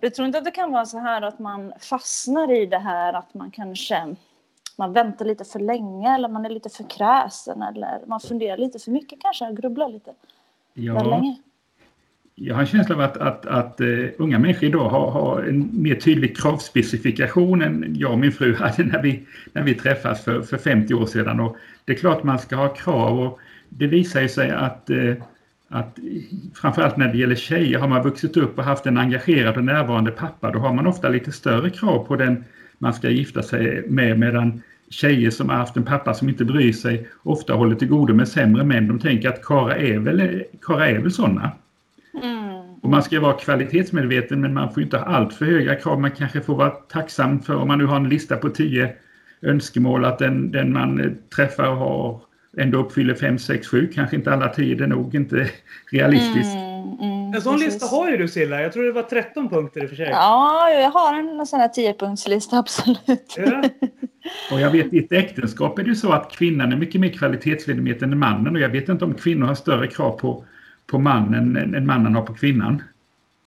[0.00, 3.12] Du tror inte att det kan vara så här att man fastnar i det här
[3.12, 4.16] att man kanske
[4.76, 8.78] man väntar lite för länge eller man är lite för kräsen eller man funderar lite
[8.78, 10.14] för mycket kanske, grubblar lite
[10.74, 11.36] för Ja, länge
[12.40, 15.82] jag har en känsla av att, att, att uh, unga människor idag har, har en
[15.82, 20.42] mer tydlig kravspecifikation än jag och min fru hade när vi, när vi träffades för,
[20.42, 21.40] för 50 år sedan.
[21.40, 25.14] Och det är klart man ska ha krav och det visar ju sig att uh,
[25.70, 25.98] att
[26.54, 30.10] framförallt när det gäller tjejer har man vuxit upp och haft en engagerad och närvarande
[30.10, 32.44] pappa då har man ofta lite större krav på den
[32.78, 36.72] man ska gifta sig med medan tjejer som har haft en pappa som inte bryr
[36.72, 38.88] sig ofta håller till godo med sämre män.
[38.88, 41.52] De tänker att kara är väl, kara är väl sådana.
[42.88, 46.00] Och man ska vara kvalitetsmedveten men man får inte ha allt för höga krav.
[46.00, 48.92] Man kanske får vara tacksam för om man nu har en lista på tio
[49.42, 52.20] önskemål att den, den man träffar har
[52.58, 55.36] ändå uppfyller 5, 6, 7, kanske inte alla 10, det är nog inte
[55.92, 56.54] realistiskt.
[56.54, 57.72] Mm, mm, En sån precis.
[57.72, 58.62] lista har ju du Silla.
[58.62, 60.08] Jag tror det var 13 punkter i och för sig.
[60.10, 63.34] Ja, jag har en sån här tiopunktslista, absolut.
[63.36, 63.62] Ja.
[64.52, 67.08] Och jag vet i ett äktenskap är det ju så att kvinnan är mycket mer
[67.10, 70.44] kvalitetsmedveten än mannen och jag vet inte om kvinnor har större krav på,
[70.90, 72.82] på mannen än, mannen har på kvinnan.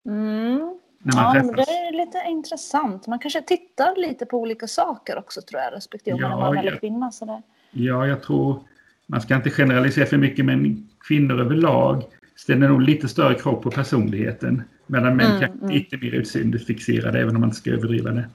[0.05, 0.79] Mm.
[1.03, 3.07] När man Ja, men det är lite intressant.
[3.07, 6.39] Man kanske tittar lite på olika saker också tror jag, respektive om man är Ja,
[6.39, 6.79] man eller ja.
[6.79, 7.11] kvinna.
[7.11, 7.41] Sådär.
[7.71, 8.59] Ja, jag tror
[9.07, 12.03] man ska inte generalisera för mycket men kvinnor överlag
[12.35, 14.63] ställer nog lite större krav på personligheten.
[14.87, 15.75] Medan män Mm, kanske mm.
[15.75, 18.29] lite mer utseendefixerade även om man inte ska överdriva det.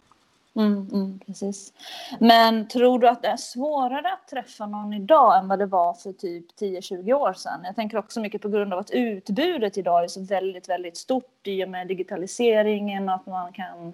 [0.56, 1.72] Mm, mm, precis.
[2.20, 5.94] Men tror du att det är svårare att träffa någon idag än vad det var
[5.94, 7.60] för typ 10-20 år sedan?
[7.64, 11.46] Jag tänker också mycket på grund av att utbudet idag är så väldigt, väldigt stort
[11.46, 13.92] i och med digitaliseringen och att man kan,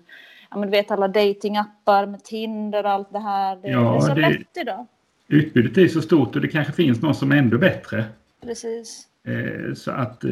[0.50, 3.56] ja men du vet alla datingappar med Tinder och allt det här.
[3.56, 4.86] Det, Ja, är så det- lätt idag.
[5.28, 8.04] Utbudet är så stort och det kanske finns någon som är ännu bättre.
[8.42, 9.06] Precis.
[9.24, 10.30] Eh, så att eh,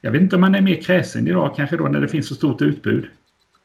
[0.00, 2.34] jag vet inte om man är mer kräsen idag kanske då när det finns så
[2.34, 3.06] stort utbud.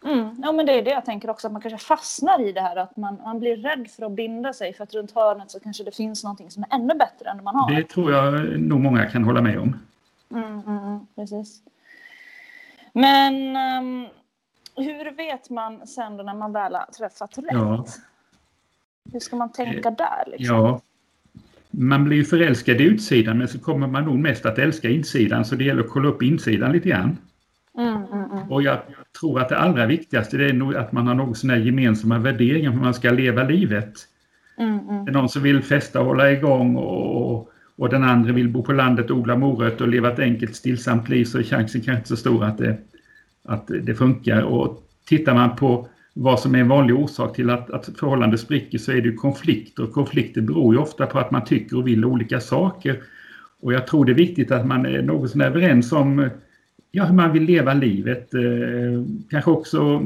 [0.06, 0.36] Mm.
[0.44, 2.76] Ja, men det är det jag tänker också, att man kanske fastnar i det här
[2.76, 5.84] att man, man blir rädd för att binda sig för att runt hörnet så kanske
[5.84, 7.72] det finns någonting som är ännu bättre än det man har.
[7.72, 9.80] Det tror jag nog många kan hålla med om.
[10.32, 11.62] Mm, mm, mm, precis.
[12.94, 14.08] Men ehm,
[14.76, 17.46] hur vet man sen då när man väl har träffat rätt?
[17.52, 17.86] Ja.
[19.14, 20.24] Hur ska man tänka där?
[20.28, 20.56] Liksom?
[20.56, 20.82] Ja.
[21.72, 25.46] Man blir ju förälskad i utsidan men så kommer man nog mest att älska insidan
[25.46, 27.18] så det gäller att kolla upp insidan lite grann.
[27.78, 28.52] Mm, mm, mm.
[28.52, 28.80] Och jag
[29.20, 32.72] tror att det allra viktigaste det är nog att man har något sådana gemensamma värderingar
[32.72, 33.94] hur man ska leva livet.
[34.58, 35.06] Mm, mm.
[35.06, 38.64] Det är någon som vill festa och hålla igång och, och den andra vill bo
[38.64, 42.08] på landet, odla morötter och leva ett enkelt stillsamt liv så är chansen kanske inte
[42.08, 42.78] så stor att det,
[43.44, 44.42] att det funkar.
[44.42, 48.78] Och tittar man på vad som är en vanlig orsak till att, att förhållande spricker
[48.78, 49.84] så är det ju konflikter.
[49.84, 53.00] Och konflikter beror ju ofta på att man tycker och vill olika saker.
[53.62, 56.30] Och jag tror det är viktigt att man är något sån överens om
[56.92, 58.34] ja, hur man vill leva livet.
[58.34, 58.42] Eh,
[59.30, 60.02] kanske också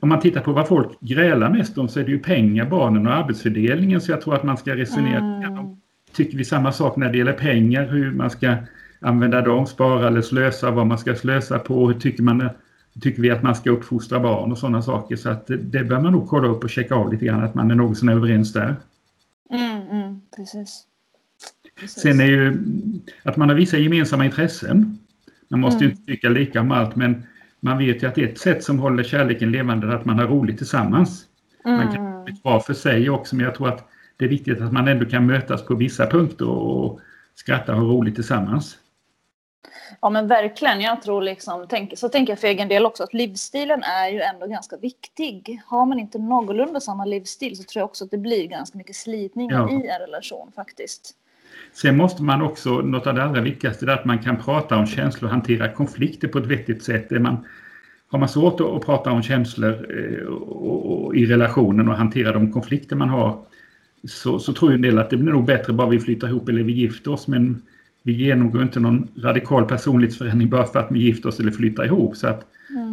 [0.00, 3.06] om man tittar på vad folk grälar mest om så är det ju pengar, barnen
[3.06, 4.00] och arbetsfördelningen.
[4.00, 5.76] Så jag tror att man ska resonera Mm.
[6.12, 8.56] Tycker vi samma sak när det gäller pengar, hur man ska
[9.00, 12.50] använda dem, spara eller slösa, vad man ska slösa på, hur tycker, man,
[13.00, 15.16] tycker vi att man ska uppfostra barn och sådana saker.
[15.16, 17.54] Så att det, det bör man nog kolla upp och checka av lite grann, att
[17.54, 18.76] man är något sån överens där.
[19.50, 20.84] Mm, mm, precis.
[21.80, 22.02] precis.
[22.02, 22.56] Sen är ju
[23.22, 24.98] att man har vissa gemensamma intressen.
[25.48, 25.98] Man måste ju Mm.
[25.98, 27.26] inte tycka lika om allt, men
[27.60, 30.58] man vet ju att ett sätt som håller kärleken levande är att man har roligt
[30.58, 31.24] tillsammans.
[31.64, 32.24] Man kan Mm.
[32.24, 35.04] bli bra för sig också, men jag tror att det är viktigt att man ändå
[35.06, 37.00] kan mötas på vissa punkter och
[37.34, 38.78] skratta och ha roligt tillsammans.
[40.00, 43.14] Ja men verkligen, jag tror liksom, tänk, så tänker jag för egen del också, att
[43.14, 45.60] livsstilen är ju ändå ganska viktig.
[45.66, 48.96] Har man inte någorlunda samma livsstil så tror jag också att det blir ganska mycket
[48.96, 49.70] slitningar Ja.
[49.70, 51.14] i en relation faktiskt.
[51.82, 54.86] Sen måste man också, något av det allra viktigaste, är att man kan prata om
[54.86, 57.12] känslor och hantera konflikter på ett vettigt sätt.
[57.12, 57.36] Är man,
[58.08, 62.52] har man svårt att, prata om känslor eh, och, och, i relationen och hantera de
[62.52, 63.38] konflikter man har
[64.04, 66.48] så, så tror ju en del att det blir nog bättre bara vi flyttar ihop
[66.48, 67.28] eller vi gifter oss.
[67.28, 67.62] Men
[68.02, 72.16] vi genomgår inte någon radikal personlighetsförändring bara för att vi gifter oss eller flyttar ihop.
[72.16, 72.46] Så att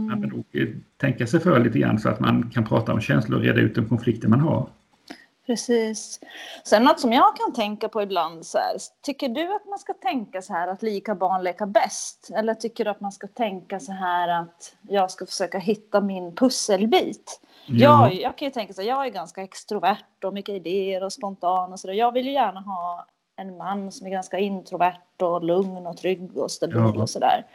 [0.09, 0.67] man bör nog eh,
[0.97, 3.75] tänka sig för lite grann så att man kan prata om känslor och reda ut
[3.75, 4.69] de konflikter man har.
[5.45, 6.19] Precis.
[6.63, 9.93] Sen något som jag kan tänka på ibland så här, tycker du att man ska
[9.93, 12.29] tänka så här att lika barn leka bäst?
[12.35, 16.35] Eller tycker du att man ska tänka så här att jag ska försöka hitta min
[16.35, 17.41] pusselbit?
[17.65, 18.09] Ja.
[18.09, 21.13] Jag, jag kan ju tänka så här, jag är ganska extrovert och mycket idéer och
[21.13, 21.93] spontan och så där.
[21.93, 23.05] Jag vill ju gärna ha
[23.35, 27.01] en man som är ganska introvert och lugn och trygg och stabil Ja.
[27.01, 27.45] och sådär.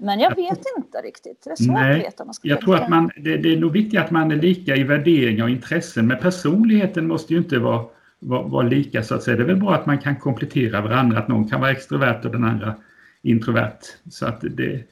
[0.00, 1.42] Men jag vet inte riktigt.
[1.44, 2.24] Det är svårt Nej, att veta.
[2.24, 4.76] Man ska Jag tror att man, det, det är nog viktigt att man är lika
[4.76, 7.84] i värderingar och intressen, men personligheten måste ju inte vara,
[8.18, 9.36] vara, vara lika så att säga.
[9.36, 12.30] Det är väl bra att man kan komplettera varandra, att någon kan vara extrovert och
[12.30, 12.74] den andra
[13.22, 13.78] introvert.
[14.10, 14.84] Så att det,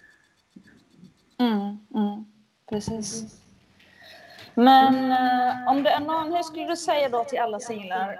[1.40, 2.25] Mm, mm,
[2.71, 3.40] precis.
[4.55, 8.18] Men eh, om det är någon, hur skulle du säga då till alla singlar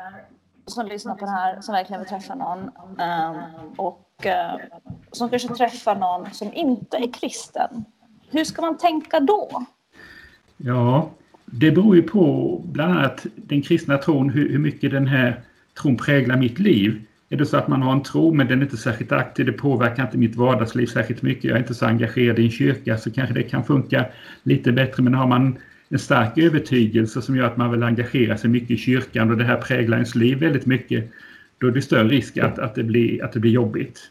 [0.69, 3.37] som lyssnar på det här, som verkligen vill träffa någon ehm,
[3.77, 4.57] och eh,
[5.13, 7.85] som kanske träffar någon som inte är kristen.
[8.31, 9.67] Hur ska man tänka då?
[10.57, 11.11] Ja,
[11.47, 15.41] det beror ju på bland annat den kristna tron, hur mycket den här
[15.83, 17.05] tron präglar mitt liv.
[17.31, 19.53] Är det så att man har en tro men den är inte särskilt aktiv, det
[19.53, 23.11] påverkar inte mitt vardagsliv särskilt mycket, jag är inte så engagerad i en kyrka så
[23.11, 24.07] kanske det kan funka
[24.43, 25.03] lite bättre.
[25.03, 28.77] Men har man en stark övertygelse som gör att man vill engagera sig mycket i
[28.77, 31.11] kyrkan och det här präglar ens liv väldigt mycket,
[31.59, 34.11] då är det större risk att, att, det, blir, att det blir jobbigt.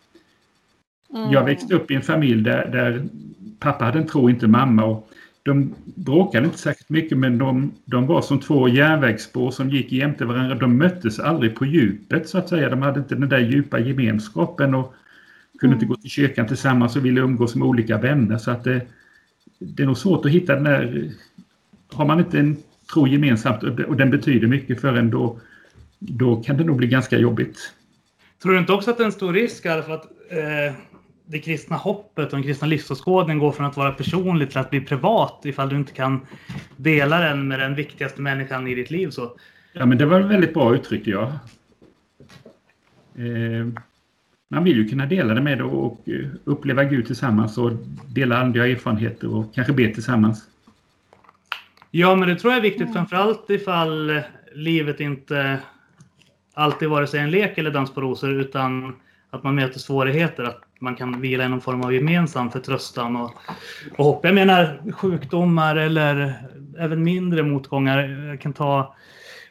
[1.13, 1.31] Mm.
[1.31, 3.07] Jag växte upp i en familj där, där
[3.59, 4.85] pappa hade en tro, inte mamma.
[4.85, 5.09] Och
[5.43, 10.25] de bråkade inte särskilt mycket men de, de var som två järnvägsspår som gick jämte
[10.25, 10.55] varandra.
[10.55, 12.69] De möttes aldrig på djupet så att säga.
[12.69, 14.93] De hade inte den där djupa gemenskapen och
[15.59, 15.83] kunde mm.
[15.83, 18.37] inte gå till kyrkan tillsammans och ville umgås med olika vänner.
[18.37, 18.81] Så att det,
[19.59, 21.11] det är nog svårt att hitta den där...
[21.93, 22.57] Har man inte en
[22.93, 25.39] tro gemensamt och den betyder mycket för en då,
[25.99, 27.73] då kan det nog bli ganska jobbigt.
[28.41, 30.75] Tror du inte också att det är en stor risk för att eh,
[31.25, 34.81] det kristna hoppet och den kristna livsåskådningen går från att vara personligt till att bli
[34.81, 36.25] privat ifall du inte kan
[36.75, 39.09] dela den med den viktigaste människan i ditt liv.
[39.09, 39.37] Så.
[39.73, 41.39] Ja, men det var väldigt bra uttryck, ja.
[43.15, 43.67] Eh,
[44.49, 45.99] man vill ju kunna dela det med och
[46.43, 47.71] uppleva Gud tillsammans och
[48.07, 50.43] dela andliga erfarenheter och kanske be tillsammans.
[51.99, 54.21] Ja, men det tror jag är viktigt, framförallt ifall
[54.53, 55.59] livet inte
[56.53, 58.95] alltid vare sig en lek eller dans på rosor, utan
[59.29, 60.43] att man möter svårigheter.
[60.43, 63.31] Att man kan vila i någon form av gemensam förtröstan och,
[63.97, 64.25] och hopp.
[64.25, 66.33] Jag menar sjukdomar eller
[66.79, 67.97] även mindre motgångar.
[68.27, 68.95] Jag kan ta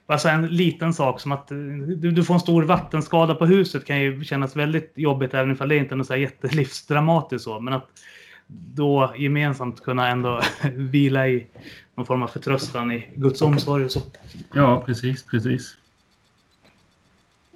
[0.07, 4.01] alltså en liten sak som att du, du, får en stor vattenskada på huset kan
[4.01, 7.61] ju kännas väldigt jobbigt även om det inte är något så här jättelivsdramatiskt så.
[7.61, 7.89] Men att
[8.47, 10.41] då gemensamt kunna ändå
[10.75, 11.47] vila i
[11.95, 14.01] någon form av förtröstan i Guds omsorg och så.
[14.55, 15.77] Ja, precis, precis.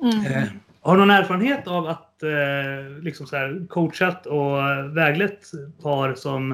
[0.03, 0.27] Mm.
[0.27, 0.49] Eh,
[0.81, 4.59] har du någon erfarenhet av att eh, liksom så här, coachat och
[4.97, 5.51] väglett
[5.83, 6.51] par som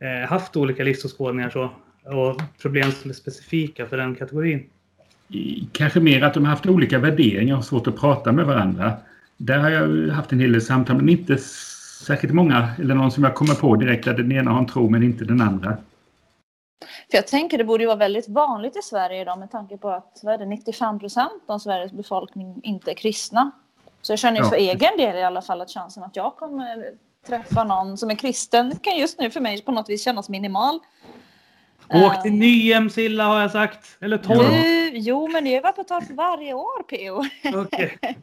[0.00, 1.70] eh, haft olika livsåskådningar så,
[2.04, 4.70] och problem som är specifika för den kategorin?
[5.72, 8.92] Kanske mer att de har haft olika värderingar och svårt att prata med varandra.
[9.36, 11.38] Där har jag haft en hel del samtal, men inte
[12.04, 14.88] särskilt många, eller någon som jag kommer på direkt, där den ena har en tro
[14.88, 15.76] men inte den andra.
[17.10, 19.90] För jag tänker det borde ju vara väldigt vanligt i Sverige idag med tanke på
[19.90, 23.50] att vad är det, 95 procent av Sveriges befolkning inte är kristna.
[24.02, 24.50] Så jag känner ju ja.
[24.50, 26.84] för egen del i alla fall att chansen att jag kommer
[27.26, 30.80] träffa någon som är kristen kan just nu för mig på något vis kännas minimal.
[31.94, 33.98] Åk till Nyhemsilla har jag sagt.
[34.00, 34.50] Eller Torp.
[34.50, 37.24] Du, jo, men är väl på torp varje år, P.O.
[37.54, 37.98] Okej.
[38.02, 38.14] Okay.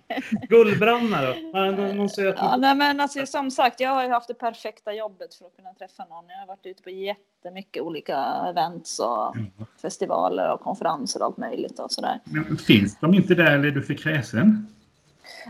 [0.49, 1.33] Gullbranna då?
[1.71, 2.35] Någon söt...
[2.37, 5.55] ja, nej, men alltså, som sagt, jag har ju haft det perfekta jobbet för att
[5.55, 6.25] kunna träffa någon.
[6.29, 9.51] Jag har varit ute på jättemycket olika events och mm.
[9.81, 12.19] festivaler och konferenser och allt möjligt och sådär.
[12.23, 14.67] Men finns de inte där eller är du för kräsen?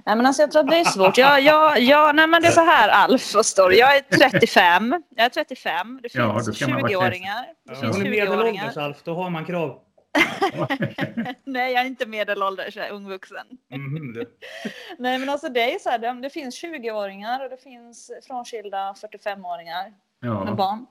[0.05, 1.17] Nej, men alltså, jag tror att det är svårt.
[1.17, 3.77] Jag, jag, jag, nej, men det är så här, Alf, förstår du.
[3.77, 5.03] Jag är 35.
[5.15, 5.99] Jag är 35.
[6.03, 7.45] Det finns ja, 20-åringar.
[7.69, 8.77] Det finns 20-åringar.
[8.77, 9.81] Alf, då har man krav.
[11.43, 13.47] nej, jag är inte medelålders, jag är ungvuxen.
[13.71, 14.13] Mm,
[14.97, 19.93] nej, men alltså det är så här, det, finns 20-åringar och det finns frånskilda 45-åringar
[20.19, 20.43] ja.
[20.43, 20.85] med barn.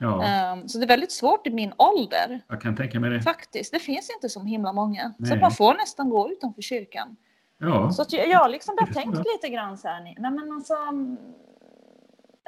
[0.00, 0.52] Ja.
[0.52, 2.40] Um, så det är väldigt svårt i min ålder.
[2.48, 3.22] Jag kan tänka mig det.
[3.22, 5.14] Faktiskt, det finns inte så himla många.
[5.18, 5.30] Nej.
[5.30, 7.16] Så man får nästan gå utanför kyrkan.
[7.58, 7.92] Ja.
[7.92, 10.00] Så jag, jag liksom har tänkt lite grann så här.
[10.00, 10.74] Nej, men alltså,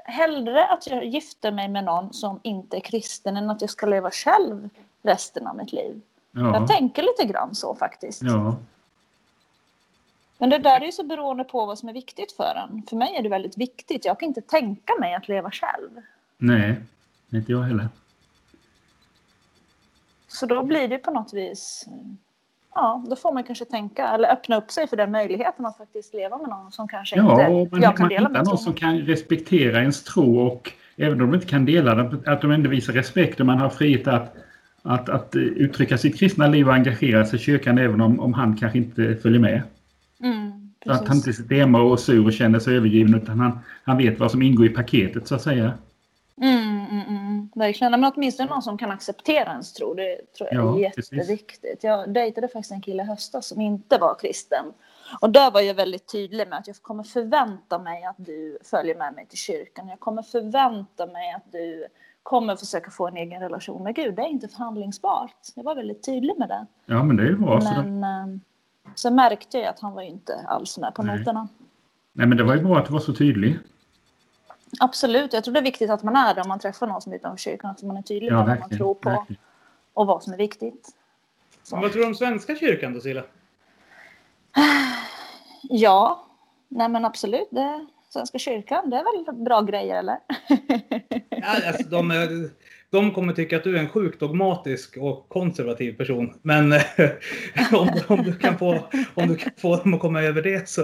[0.04, 3.86] hellre att jag gifter mig med någon som inte är kristen än att jag ska
[3.86, 4.68] leva själv
[5.02, 6.00] resten av mitt liv.
[6.30, 6.54] Ja.
[6.54, 8.22] Jag tänker lite grann så faktiskt.
[8.22, 8.56] Ja.
[10.38, 12.82] Men det där är ju så beroende på vad som är viktigt för en.
[12.88, 14.04] För mig är det väldigt viktigt.
[14.04, 15.90] Jag kan inte tänka mig att leva själv.
[16.38, 16.80] Nej,
[17.30, 17.88] inte jag heller.
[20.28, 21.86] Så då blir det på något vis
[22.74, 26.14] ja, då får man kanske tänka eller öppna upp sig för den möjligheten att faktiskt
[26.14, 28.44] leva med någon som kanske ja, inte man, jag kan man dela med.
[28.44, 32.40] någon som kan respektera ens tro och även om de inte kan dela den, att
[32.40, 34.34] de ändå visar respekt och man har frihet att,
[34.82, 38.56] att, att uttrycka sitt kristna liv och engagera sig i kyrkan även om, om han
[38.56, 39.62] kanske inte följer med.
[40.22, 43.98] Mm, att han inte sitter hemma och sur och känner sig övergiven utan han, han
[43.98, 45.72] vet vad som ingår i paketet så att säga.
[47.58, 47.90] Verkligen.
[47.90, 49.94] Men åtminstone någon som kan acceptera ens tro.
[49.94, 51.62] Det tror jag är ja, jätteviktigt.
[51.62, 51.84] Precis.
[51.84, 54.64] Jag dejtade faktiskt en kille i höstas som inte var kristen.
[55.20, 58.94] Och där var jag väldigt tydlig med att jag kommer förvänta mig att du följer
[58.96, 59.88] med mig till kyrkan.
[59.88, 61.86] Jag kommer förvänta mig att du
[62.22, 64.14] kommer försöka få en egen relation med Gud.
[64.14, 65.36] Det är inte förhandlingsbart.
[65.54, 66.66] Jag var väldigt tydlig med det.
[66.86, 67.60] Ja, men det är bra.
[67.64, 68.40] Men
[68.84, 71.18] så, så märkte jag att han var inte alls med på Nej.
[71.18, 71.48] noterna.
[72.12, 73.58] Nej, men det var ju bra att du var så tydlig.
[74.80, 77.12] Absolut, jag tror det är viktigt att man är det om man träffar någon som
[77.12, 79.10] är utanför kyrkan, att man är tydlig med vad man tror på.
[79.10, 79.40] Verkligen.
[79.94, 80.88] och vad som är viktigt.
[81.72, 83.22] Men vad tror du om Svenska kyrkan då, Silla?
[85.62, 86.26] Ja,
[86.68, 87.48] nej men absolut.
[87.50, 90.18] Det, Svenska kyrkan, det är väl bra grejer eller?
[91.30, 92.50] Ja, alltså, de, är-
[92.90, 96.34] de kommer tycka att du är en sjukt dogmatisk och konservativ person.
[96.42, 96.80] Men eh,
[97.72, 100.82] om, om, du kan få, om du kan få dem att komma över det så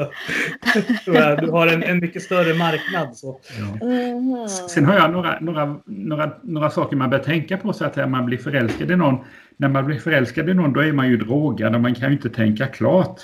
[1.04, 3.16] tror jag du har en, en mycket större marknad.
[3.16, 3.40] Så.
[3.58, 3.86] Ja.
[3.86, 4.48] Mhm.
[4.48, 8.06] Sen har jag några, några, några, några saker man bör tänka på så att när
[8.06, 9.18] man blir förälskad i någon.
[9.56, 12.16] När man blir förälskad i någon då är man ju drogad och man kan ju
[12.16, 13.20] inte tänka klart.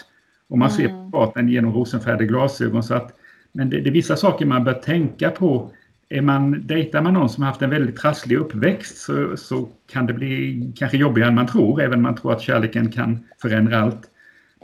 [0.48, 2.82] Och man ser på partnern genom rosenfärgade glasögon.
[2.82, 3.16] Så att,
[3.52, 5.72] men det, det är vissa saker man bör tänka på.
[6.12, 10.06] Är man, dejtar man någon som har haft en väldigt trasslig uppväxt så, så kan
[10.06, 11.80] det bli kanske jobbigare än man tror.
[11.80, 14.10] Även om man tror att kärleken kan förändra allt.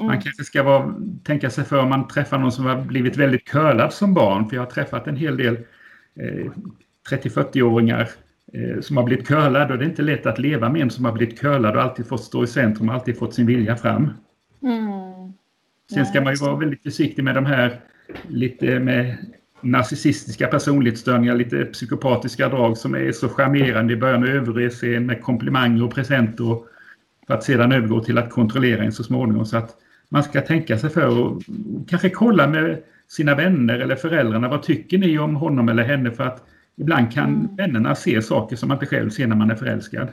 [0.00, 3.44] Man kanske ska vara, tänka sig för om man träffar någon som har blivit väldigt
[3.44, 4.48] curlad som barn.
[4.48, 5.54] För jag har träffat en hel del
[6.20, 6.50] eh,
[7.10, 8.08] 30-40-åringar
[8.52, 11.04] eh, som har blivit curlad och det är inte lätt att leva med en som
[11.04, 14.10] har blivit curlad och alltid fått stå i centrum och alltid fått sin vilja fram.
[14.62, 15.32] Mm.
[15.94, 17.80] Sen ska man ju vara väldigt försiktig med de här
[18.28, 19.16] lite med
[19.60, 25.22] narcissistiska personlighetsstörningar, lite psykopatiska drag som är så charmerande i början och överöser en med
[25.22, 26.66] komplimanger och presenter och
[27.26, 29.46] för att sedan övergå till att kontrollera en så småningom.
[29.46, 29.74] Så att
[30.08, 31.42] man ska tänka sig för och
[31.88, 34.48] kanske kolla med sina vänner eller föräldrarna.
[34.48, 36.10] Vad tycker ni om honom eller henne?
[36.10, 36.42] För att
[36.76, 40.08] ibland kan vännerna se saker som man inte själv ser när man är förälskad.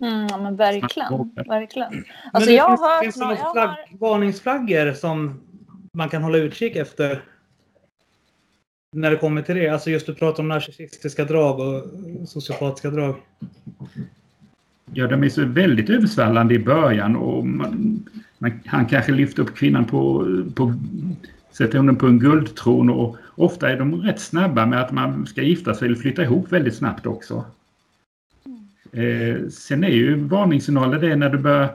[0.00, 1.08] Mm, ja, men verkligen.
[1.46, 1.90] verkligen.
[1.92, 4.92] Men Alltså, det jag finns, har hört finns det nå- några jag flagg, har- varningsflaggor
[4.92, 5.40] som
[5.92, 7.20] man kan hålla utkik efter?
[8.96, 9.68] När det kommer till det.
[9.68, 11.82] Alltså just du pratar om narcissistiska drag och
[12.28, 13.14] sociopatiska drag.
[14.92, 18.04] Ja, de är så väldigt översvallande i början och man,
[18.38, 20.74] man, han kanske lyfter upp kvinnan på, på
[21.52, 25.42] sätter honom på en guldtron och ofta är de rätt snabba med att man ska
[25.42, 27.44] gifta sig eller flytta ihop väldigt snabbt också.
[28.92, 31.74] Eh, sen är ju varningssignaler det när du börjar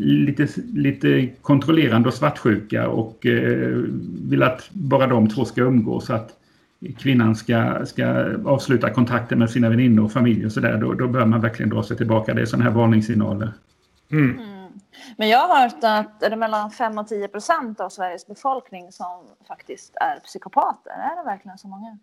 [0.00, 3.82] lite, lite kontrollerande och svartsjuka och eh,
[4.28, 6.06] vill att bara de två ska umgås.
[6.06, 6.40] Så att
[6.98, 8.06] kvinnan ska, ska
[8.44, 10.76] avsluta kontakten med sina väninnor och familj och sådär.
[10.76, 12.34] Då, då bör man verkligen dra sig tillbaka.
[12.34, 13.52] Det är sådana här varningssignaler.
[14.10, 14.40] Mm.
[15.16, 18.92] Men jag har hört att är det mellan 5 och 10 procent av Sveriges befolkning
[18.92, 20.90] som faktiskt är psykopater.
[20.90, 21.98] Är det verkligen så många?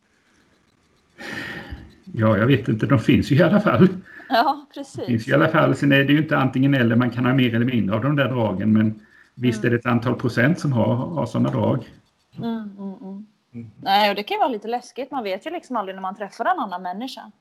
[2.13, 2.85] Ja, jag vet inte.
[2.85, 3.87] De finns ju i alla fall.
[4.33, 5.27] Ja, finns precis.
[5.27, 5.75] i alla fall.
[5.75, 6.95] Sen är det ju inte antingen eller.
[6.95, 8.73] Man kan ha mer eller mindre av de där dragen.
[8.73, 8.99] Men
[9.35, 11.89] visst är det ett antal procent som har, har sådana drag.
[12.37, 13.71] Mm, mm, mm.
[13.81, 15.11] Nej, och det kan ju vara lite läskigt.
[15.11, 17.31] Man vet ju liksom aldrig när man träffar en annan människa.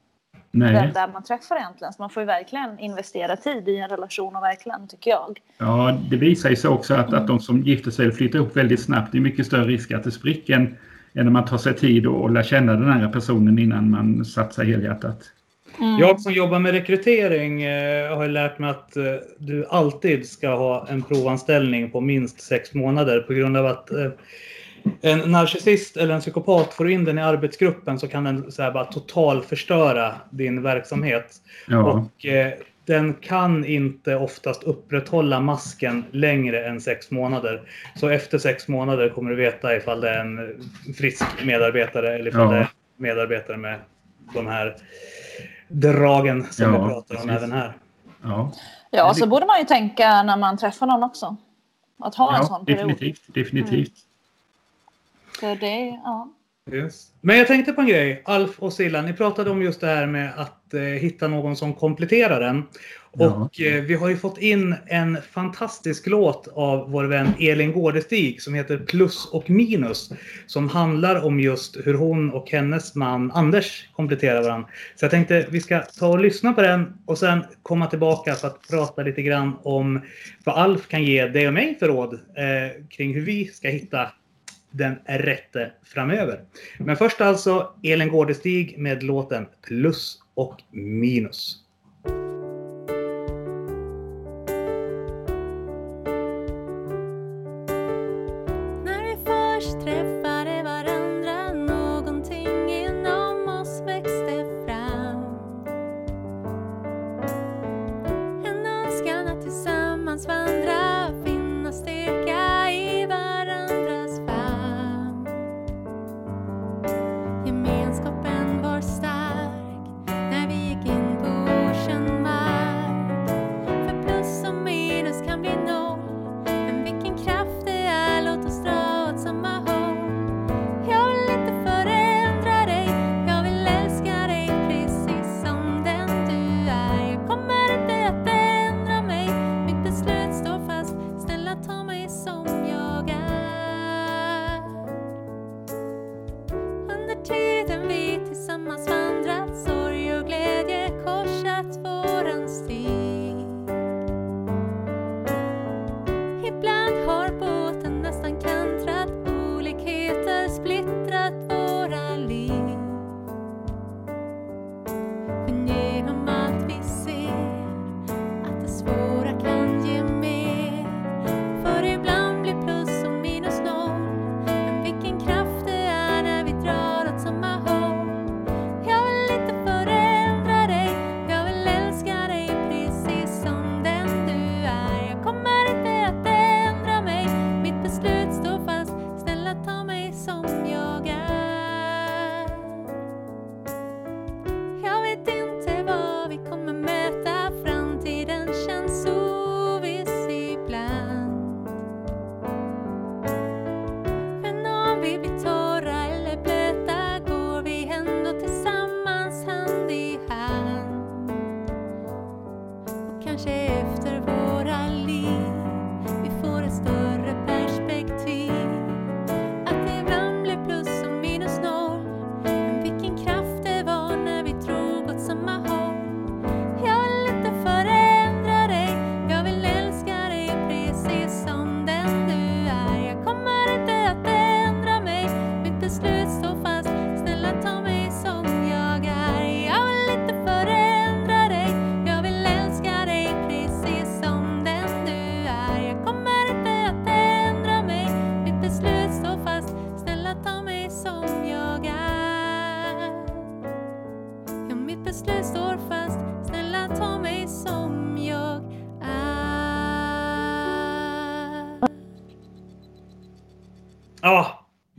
[0.53, 0.90] Vem Nej.
[0.94, 1.92] det är man träffar egentligen.
[1.92, 5.38] Så man får ju verkligen investera tid i en relation och verkligen, tycker jag.
[5.59, 8.57] Ja, det visar ju sig också att, att de som gifter sig eller flyttar ihop
[8.57, 10.77] väldigt snabbt, det är mycket större risk att det spricker än,
[11.14, 14.25] än när man tar sig tid och, och lär känna den här personen innan man
[14.25, 15.33] satsar helhjärtat.
[16.01, 19.05] Jag som jobbar med rekrytering eh, har ju lärt mig att eh,
[19.38, 24.11] du alltid ska ha en provanställning på minst sex månader på grund av att eh,
[25.00, 28.62] en narcissist eller en psykopat får du in den i arbetsgruppen så kan den så
[28.62, 31.36] här, bara totalförstöra din verksamhet.
[31.68, 32.52] Ja, Och eh,
[32.86, 37.62] den kan inte oftast upprätthålla masken längre än sex månader.
[37.96, 40.62] Så efter sex månader kommer du veta ifall det är en
[40.96, 42.50] frisk medarbetare eller ifall Ja.
[42.52, 43.78] det är medarbetare med
[44.34, 44.76] de här
[45.68, 47.30] dragen som Ja, vi pratar om precis.
[47.42, 47.72] även här.
[48.22, 48.52] ja,
[48.90, 51.36] Ja, så borde man ju tänka när man träffar någon också.
[51.98, 52.88] Att ha en ja sån period.
[52.88, 53.22] definitivt.
[53.26, 53.92] definitivt.
[55.40, 56.35] För det, ja.
[56.72, 57.07] Yes.
[57.20, 58.22] Men jag tänkte på en grej.
[58.24, 61.74] Alf och Silla, ni pratade om just det här med att eh, hitta någon som
[61.74, 62.62] kompletterar en.
[63.12, 63.26] Ja.
[63.26, 68.42] Och eh, vi har ju fått in en fantastisk låt av vår vän Elin Gårdestig
[68.42, 70.12] som heter Plus och minus.
[70.46, 74.68] Som handlar om just hur hon och hennes man Anders kompletterar varandra.
[74.96, 78.46] Så jag tänkte vi ska ta och lyssna på den och sen komma tillbaka för
[78.46, 80.00] att prata lite grann om
[80.44, 84.11] vad Alf kan ge dig och mig för råd eh, kring hur vi ska hitta
[84.70, 86.44] den rätte framöver.
[86.78, 91.56] Men först alltså Elin Gårdestig med låten Plus och minus.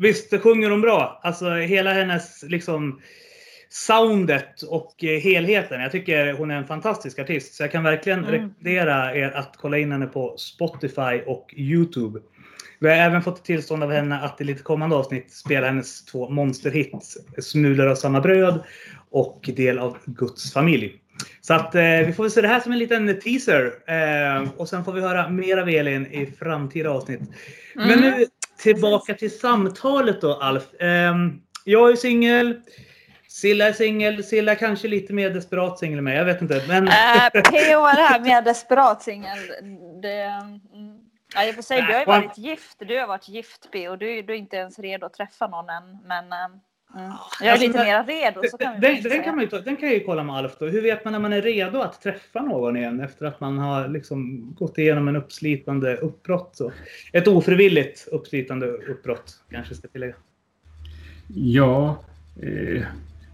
[0.01, 1.19] Visst sjunger hon bra.
[1.23, 3.01] Alltså hela hennes liksom
[3.69, 5.81] soundet och eh, helheten.
[5.81, 7.53] Jag tycker hon är en fantastisk artist.
[7.53, 8.31] Så jag kan verkligen Mm.
[8.31, 12.19] rekommendera er att kolla in henne på Spotify och Youtube.
[12.79, 16.29] Vi har även fått tillstånd av henne att i lite kommande avsnitt spela hennes två
[16.29, 18.63] monsterhits Smulor av samma bröd
[19.09, 20.95] och Del av Guds familj.
[21.41, 23.65] Så att eh, vi får väl se det här som en liten teaser.
[23.87, 27.21] Eh, och sen får vi höra mer av Elin i framtida avsnitt.
[27.75, 28.01] Men Mm.
[28.19, 28.25] nu
[28.61, 30.73] tillbaka till samtalet då Alf.
[30.73, 31.15] Eh,
[31.65, 32.61] jag är singel.
[33.27, 34.23] Silla är singel.
[34.23, 36.17] Silla kanske lite mer desperat singel än mig.
[36.17, 36.63] Jag vet inte.
[36.67, 36.87] Men...
[36.87, 39.37] Äh, PO är det här med desperat singel.
[40.01, 40.59] Det, mm.
[41.35, 42.77] ja, jag får säga, du har ju varit gift.
[42.79, 43.95] Du har varit gift PO.
[43.95, 45.97] Du, du är inte ens redo att träffa någon än.
[46.05, 46.57] Men eh,
[46.95, 47.11] mm.
[47.39, 48.41] jag är Alltså, lite mer redo.
[48.51, 50.65] Så kan Den, den, kan man ju den kan jag ju kolla med Alf då.
[50.65, 53.87] Hur vet man när man är redo att träffa någon igen efter att man har
[53.87, 56.49] liksom gått igenom en uppslitande uppbrott?
[56.53, 56.71] Så.
[57.13, 60.15] Ett ofrivilligt uppslitande uppbrott kanske ska tillägga.
[61.35, 62.03] Ja,
[62.41, 62.83] eh,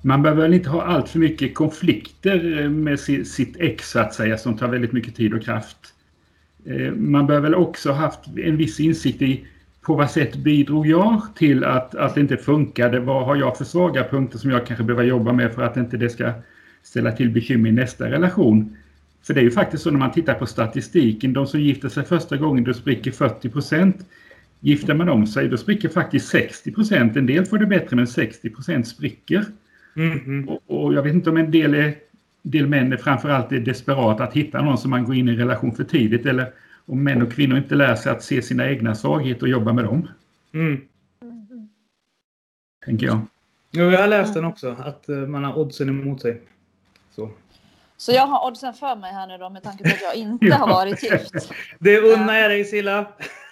[0.01, 3.99] man behöver väl inte ha allt för mycket konflikter eh, med si, sitt ex så
[3.99, 5.77] att säga som tar väldigt mycket tid och kraft.
[6.65, 9.45] Eh, man behöver väl också haft en viss insikt i
[9.87, 12.99] på vad sätt bidrog jag till att, att det inte funkade?
[12.99, 15.97] Vad har jag för svaga punkter som jag kanske behöver jobba med för att inte
[15.97, 16.31] det ska
[16.83, 18.77] ställa till bekymmer i nästa relation?
[19.23, 22.05] För det är ju faktiskt så när man tittar på statistiken, de som gifter sig
[22.05, 23.97] första gången, då spricker 40 procent.
[24.59, 27.17] Gifter man om sig, då spricker faktiskt 60 procent.
[27.17, 29.45] En del får det bättre, men 60 procent spricker.
[29.93, 30.49] Mhm.
[30.49, 31.95] Och, och jag vet inte om en del, är,
[32.41, 35.75] del män är framförallt är desperata att hitta någon som man går in i relation
[35.75, 36.25] för tidigt.
[36.25, 36.51] Eller
[36.87, 39.83] om män och kvinnor inte lär sig att se sina egna svagheter och jobba med
[39.83, 40.07] dem.
[40.53, 40.81] Mm.
[42.85, 43.19] Tänker jag.
[43.71, 44.75] Jo, jag har läst den också.
[44.79, 46.41] Att eh, man har oddsen emot sig.
[47.11, 47.29] Så.
[47.97, 50.55] Så jag har oddsen för mig här nu då med tanke på att jag inte
[50.55, 51.51] har varit gift.
[51.79, 53.05] Det unnar jag dig Silla.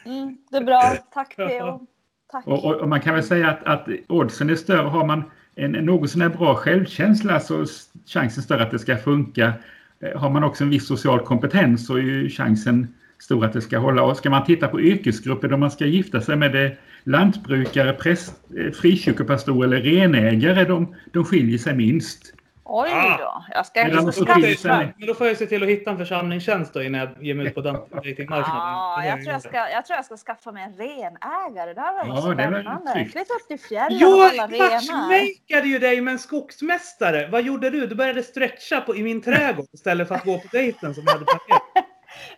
[0.06, 0.82] Mm, det är bra.
[1.14, 1.88] Tack PO.
[2.32, 2.48] Tack.
[2.48, 4.88] Och, och, och man kan väl säga att, att oddsen är större.
[4.88, 5.24] Har man
[5.56, 7.68] en, en något sån bra självkänsla så är
[8.06, 9.54] chansen större att det ska funka.
[10.00, 12.96] Eh, Har man också en viss social kompetens så är ju chansen
[13.26, 14.04] stor att det ska hålla.
[14.04, 18.34] Och ska man titta på yrkesgrupper då man ska gifta sig med det lantbrukare, präst,
[18.60, 22.32] eh, frikyrkopastor eller renägare, de, de skiljer sig minst.
[22.68, 23.46] Oj då.
[23.54, 24.40] Jag ska, Men jag ska skaffa...
[24.42, 24.94] skilja sig.
[24.98, 27.48] Men då får jag se till att hitta en församlingstjänst då innan jag ger mig
[27.48, 28.46] ut på datingmarknaden.
[28.56, 31.74] Ja, Det jag tror jag, ska, jag tror jag ska skaffa mig en renägare.
[31.74, 32.92] Det här var Ja, spännande.
[33.12, 34.76] Flytta upp till fjällen och Jag hålla renar.
[34.76, 37.28] matchmakade ju dig med en skogsmästare.
[37.32, 37.88] Vad gjorde du?
[37.88, 41.14] Du började stretcha på, i min trädgård istället för att gå på dejten som jag
[41.14, 41.65] hade planerat.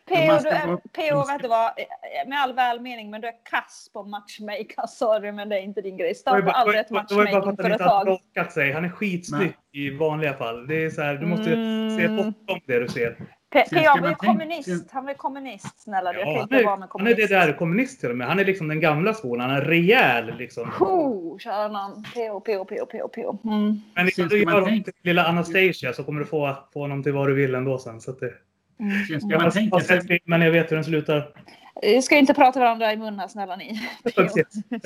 [0.07, 0.65] PO, du är,
[1.11, 1.71] PO vet du vad,
[2.27, 4.87] med all välmening, men du är kass på matchmaker.
[4.87, 6.15] Sorry, men det är inte din grej.
[6.15, 8.51] Starta aldrig ett att han inte matchmakingföretag.
[8.51, 8.71] sig.
[8.71, 10.67] Han är skitsnygg i vanliga fall.
[10.67, 11.97] Det är så här, du måste Mm.
[11.97, 13.15] se bortom det du ser.
[13.53, 14.91] P- Sen PO ska var ju kommunist.
[14.91, 16.13] Han var kommunist, snälla.
[16.13, 16.19] du.
[16.19, 17.29] Ja, han, vara med är, han är det kommunist.
[17.29, 18.27] där kommunist till och med.
[18.27, 19.49] Han är liksom den gamla skolan.
[19.49, 20.71] Han är rejäl liksom.
[20.79, 22.03] Oh, kära namn.
[22.13, 23.37] PO, PO, PO, PO, PO.
[23.49, 23.81] Mm.
[23.95, 27.13] Men ska du gör honom till lilla Anastasia så kommer du få, få honom till
[27.13, 28.01] vad du vill ändå sen.
[28.01, 28.33] Så att det,
[28.77, 31.29] Sen ska jag man har tänka sig, filmen, jag vet hur den slutar.
[31.81, 33.79] Vi ska inte prata varandra i mun här, snälla ni.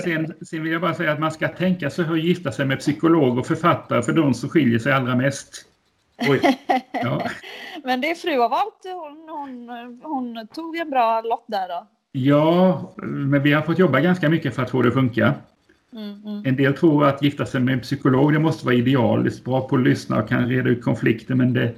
[0.04, 2.66] Sen, sen vill jag bara säga att man ska tänka sig hur att gifta sig
[2.66, 5.66] med psykolog och författare för de som skiljer sig allra mest.
[6.30, 6.42] Oj.
[7.04, 7.22] Ja.
[7.84, 8.84] Men det är fru av allt.
[8.84, 11.88] Hon, hon, hon tog en bra lott där då.
[12.12, 15.34] Ja, men vi har fått jobba ganska mycket för att få det att funka.
[15.94, 16.46] Mm, mm.
[16.46, 19.76] En del tror att gifta sig med en psykolog, det måste vara idealiskt, bra på
[19.76, 21.74] att lyssna och kan reda ut konflikter, men det,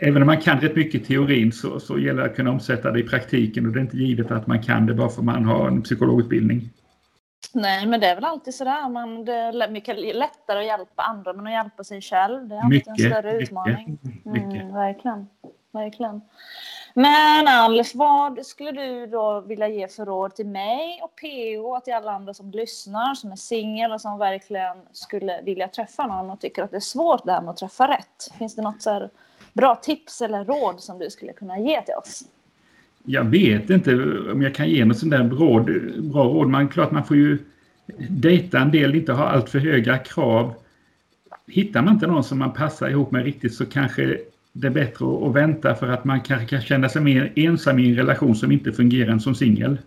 [0.00, 2.90] även om man kan rätt mycket i teorin så, så gäller det att kunna omsätta
[2.90, 5.24] det i praktiken och det är inte givet att man kan det bara för att
[5.24, 6.70] man har en psykologutbildning.
[7.54, 8.88] Nej, men det är väl alltid sådär.
[8.88, 12.48] Man, det är mycket lättare att hjälpa andra men att hjälpa sig själv.
[12.48, 13.98] Det är alltid en Mycket, större mycket, utmaning.
[14.24, 14.62] mycket.
[14.62, 15.26] Mm, verkligen.
[15.72, 16.20] verkligen.
[16.94, 21.84] Men Alf, vad skulle du då vilja ge för råd till mig och PO och
[21.84, 26.30] till alla andra som lyssnar, som är singel och som verkligen skulle vilja träffa någon
[26.30, 28.32] och tycker att det är svårt det här med att träffa rätt?
[28.38, 29.10] Finns det något så här
[29.52, 32.24] bra tips eller råd som du skulle kunna ge till oss?
[33.04, 33.94] Jag vet inte
[34.32, 35.60] om jag kan ge något sånt där bra,
[36.02, 36.48] bra råd.
[36.48, 37.38] Man, klart man får ju
[38.08, 40.54] dejta en del, inte ha allt för höga krav.
[41.46, 44.18] Hittar man inte någon som man passar ihop med riktigt så kanske
[44.52, 47.88] det är bättre att, vänta för att man kanske kan känna sig mer ensam i
[47.88, 49.78] en relation som inte fungerar än som singel.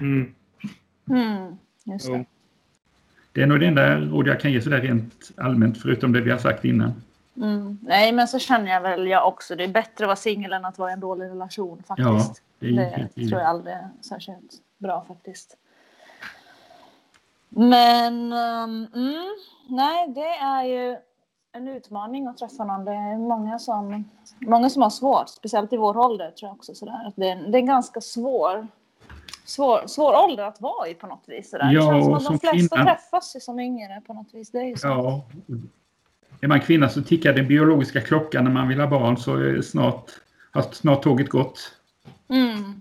[0.00, 0.34] Mm.
[1.10, 2.24] Mm, det.
[3.32, 6.30] Det är nog det enda råd jag kan ge sådär rent allmänt förutom det vi
[6.30, 6.92] har sagt innan.
[7.36, 7.78] Mm.
[7.82, 9.56] Nej, men så känner jag väl jag också.
[9.56, 12.42] Det är bättre att vara singel än att vara i en dålig relation faktiskt.
[12.58, 13.30] Ja, det det givet.
[13.30, 15.56] tror jag aldrig är särskilt bra faktiskt.
[17.48, 19.34] Men um, mm,
[19.68, 20.96] nej, det är ju
[21.52, 22.84] en utmaning att träffa någon.
[22.84, 24.04] Det är många som,
[24.40, 27.06] många som har svårt, speciellt i vår ålder tror jag också sådär.
[27.06, 28.66] Att det, är, det är en ganska svår
[29.44, 31.50] svår, svår ålder att vara i på något vis.
[31.50, 31.70] Sådär.
[31.72, 34.50] Ja, det känns som att de flesta kvinna- träffas ju som yngre på något vis.
[34.50, 34.88] Det är ju så.
[34.88, 35.22] Ja.
[36.44, 39.60] Är man kvinna så tickar den biologiska klockan när man vill ha barn så är
[39.62, 40.10] snart,
[40.50, 41.72] har snart tåget gått.
[42.30, 42.80] Mm.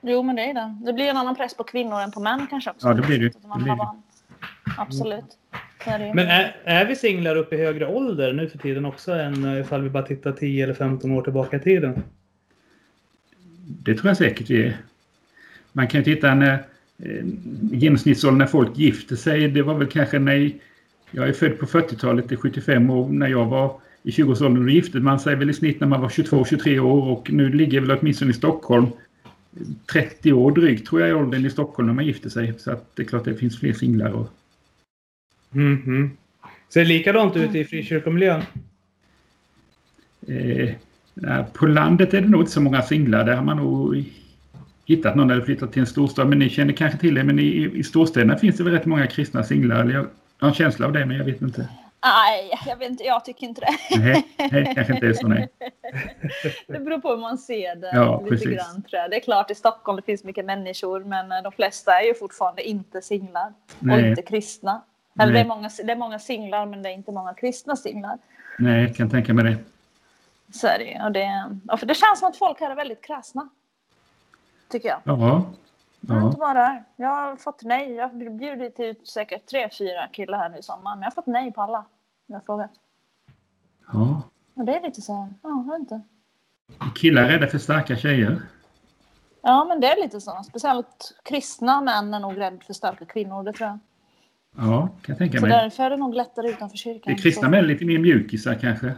[0.00, 0.78] Jo, men det är det.
[0.86, 2.88] Det blir en annan press på kvinnor än på män kanske också.
[2.88, 3.26] Ja, det blir det.
[3.26, 3.84] Att man Det blir har det.
[3.84, 4.02] barn.
[4.78, 5.38] Absolut.
[6.14, 9.60] Men är, är vi singlar upp i högre ålder nu för tiden också än eh,
[9.60, 12.02] ifall vi bara tittar 10 eller 15 år tillbaka i tiden?
[13.66, 14.76] Det tror jag säkert vi är.
[15.72, 16.52] Man kan ju titta när
[16.98, 17.24] eh,
[17.72, 19.48] genomsnittsåldern när folk gifter sig.
[19.48, 20.52] Det var väl kanske när
[21.14, 23.08] jag är född på 40-talet, är 75 år.
[23.08, 26.08] När jag var i 20-årsåldern då gifte man sig väl i snitt när man var
[26.08, 28.86] 22-23 år och nu ligger väl åtminstone i Stockholm
[29.92, 32.54] 30 år drygt tror jag i åldern i Stockholm när man gifter sig.
[32.58, 34.10] Så att det är klart det finns fler singlar.
[34.10, 34.28] Och,
[35.50, 36.10] Mhm.
[36.68, 38.42] Ser det likadant ut i frikyrkomiljön?
[40.28, 40.70] eh,
[41.52, 43.24] på landet är det nog inte så många singlar.
[43.24, 44.04] Där har man nog
[44.84, 46.28] hittat någon eller flyttat till en storstad.
[46.28, 47.24] Men ni känner kanske till det.
[47.24, 49.80] Men i, i storstäderna finns det väl rätt många kristna singlar.
[49.80, 50.06] Eller jag
[50.40, 51.68] har en känsla av det, men jag vet inte.
[52.04, 53.98] Nej, jag, vet inte, jag tycker inte det.
[53.98, 55.28] Nej, nej kanske inte är så.
[55.28, 55.48] Nej.
[56.66, 57.90] Det beror på hur man ser det.
[57.92, 58.48] Ja, lite precis.
[58.48, 59.10] grann, tror jag.
[59.10, 62.14] Det är klart i Stockholm det finns mycket människor men eh, de flesta är ju
[62.14, 63.52] fortfarande inte singlar.
[63.78, 64.08] Och Nej.
[64.08, 64.82] inte kristna.
[65.18, 68.18] Eller det är, många, det är många singlar men det är inte många kristna singlar.
[68.58, 69.56] nej, jag kan tänka mig det.
[70.52, 71.04] Så är det ju.
[71.04, 73.48] Och det, och för det känns som att folk här är väldigt krasna.
[74.70, 75.00] Tycker jag.
[75.04, 75.44] Ja.
[76.08, 76.84] Jag har inte där.
[76.96, 77.92] Jag har fått nej.
[77.92, 80.94] Jag har bjudit ut säkert tre, fyra killar här nu i sommar.
[80.96, 81.84] Men jag har fått nej på alla.
[82.26, 82.70] Jag har frågat.
[83.92, 84.22] ja.
[84.54, 86.00] Och det är lite så här, ja, jag inte.
[86.94, 88.42] Killar är rädda för starka tjejer.
[89.42, 90.42] Ja, men det är lite så.
[90.48, 93.78] Speciellt kristna män är nog rädda för starka kvinnor, det tror jag.
[94.56, 95.50] Ja, kan jag tänka Så mig.
[95.50, 97.14] därför är det nog lättare utanför kyrkan.
[97.14, 98.94] Det kristna Så- män är lite mer mjukisar kanske.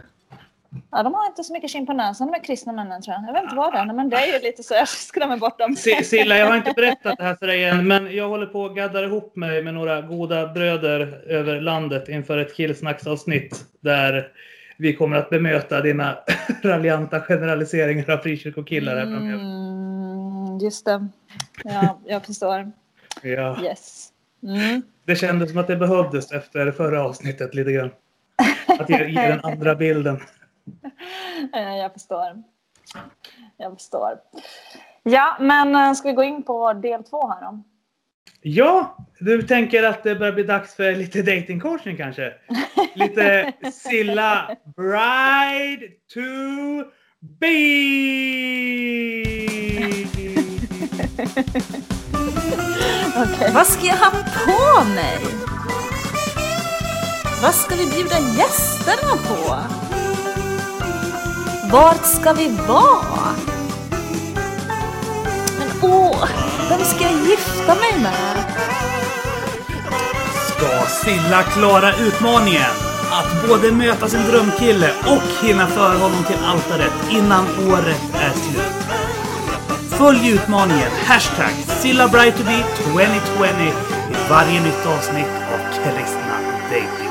[0.91, 3.23] Ja, de har inte så mycket näsan, de är kristna männen tror jag.
[3.27, 4.73] Jag vet inte vad det är, men det är ju lite så.
[4.73, 5.75] Jag skrämmer bort dem.
[5.75, 8.65] Si- Silla, jag har inte berättat det här för dig än, men jag håller på
[8.65, 14.27] att gaddar ihop mig med några goda bröder över landet inför ett killsnacksavsnitt där
[14.77, 16.17] vi kommer att bemöta dina
[16.63, 19.43] raljanta generaliseringar av frikyrkokillar här framöver.
[19.43, 21.07] Mm, just det.
[21.63, 22.71] Ja, jag förstår.
[23.21, 24.09] Ja, Yes.
[24.43, 24.81] Mm.
[25.05, 27.89] det kändes som att det behövdes efter förra avsnittet lite grann.
[28.79, 30.19] Att ge, ge den andra bilden.
[31.53, 32.43] Eh, Jag förstår.
[33.57, 34.17] Jag förstår.
[35.03, 37.63] Ja, men eh, ska vi gå in på del två här då?
[38.41, 42.33] Ja, du tänker att det börjar bli dags för lite datingcoaching kanske?
[42.95, 46.89] Lite Silla Bride to
[47.39, 47.67] be!
[53.15, 53.51] Okej.
[53.53, 55.17] Vad ska jag ha på mig?
[57.41, 59.55] Vad ska vi bjuda gästerna på?
[61.71, 63.35] Vart ska vi vara?
[65.59, 66.29] Men åh,
[66.69, 68.45] vem ska jag gifta mig med?
[70.47, 72.71] Ska Silla klara utmaningen?
[73.11, 78.87] Att både möta sin drömkille och hinna föra honom till altaret innan året är slut.
[79.89, 86.39] Följ utmaningen hashtag SillaBrightToBe 2020 i varje nytt avsnitt av Kristna
[86.69, 87.06] Dating.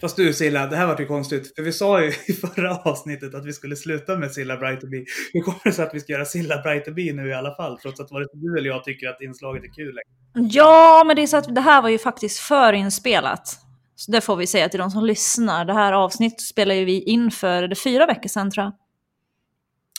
[0.00, 1.54] Fast du Silla, det här var ju konstigt.
[1.56, 4.86] För vi sa ju i förra avsnittet att vi skulle sluta med Silla Bright to
[4.86, 5.04] Be.
[5.32, 7.54] Hur kommer det sig att vi ska göra Silla Bright to Be nu i alla
[7.54, 7.78] fall?
[7.78, 10.48] Trots att sig du eller jag tycker att inslaget är kul längre.
[10.52, 13.58] Ja, men det är så att det här var ju faktiskt förinspelat.
[13.94, 15.64] Så det får vi säga till de som lyssnar.
[15.64, 18.72] Det här avsnittet spelade ju vi in för det fyra veckor sedan tror jag.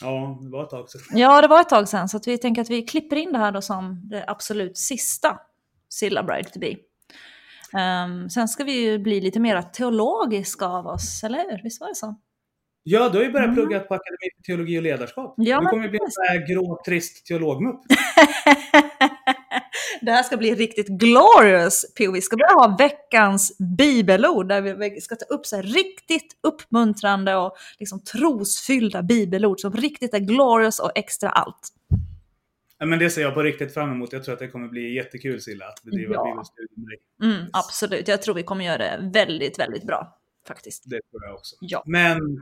[0.02, 1.02] Ja, det var ett tag sedan.
[1.20, 2.10] Ja, det var ett tag sedan.
[2.10, 5.38] Så vi tänker att vi klipper in det här då som det absolut sista
[5.90, 6.76] Silla Bride to be.
[7.78, 11.64] Ehm, sen ska vi ju bli lite mer teologiska av oss, eller hur?
[11.64, 12.16] Visst var det så?
[12.84, 13.56] Ja, du har ju börjat Mm.
[13.56, 15.34] plugga på Akademi för teologi och ledarskap.
[15.38, 17.80] Ja, du kommer ju bli en sån här grå, trist teologmupp.
[20.02, 22.12] det här ska bli riktigt glorious, P.O.
[22.12, 27.56] Vi ska börja ha veckans bibelord där vi ska ta upp så riktigt uppmuntrande och
[27.80, 31.70] liksom trosfyllda bibelord som riktigt är glorious och extra allt.
[32.86, 34.14] Men det ser jag på riktigt fram emot.
[34.14, 36.24] Jag tror att det kommer bli jättekul Silla, att bedriva Ja.
[36.24, 37.00] bibelstudier med dig.
[37.34, 40.18] Mm, absolut, jag tror vi kommer göra det väldigt, väldigt bra
[40.48, 40.84] faktiskt.
[40.86, 41.56] Det tror jag också.
[41.60, 41.84] Ja.
[41.86, 42.42] Men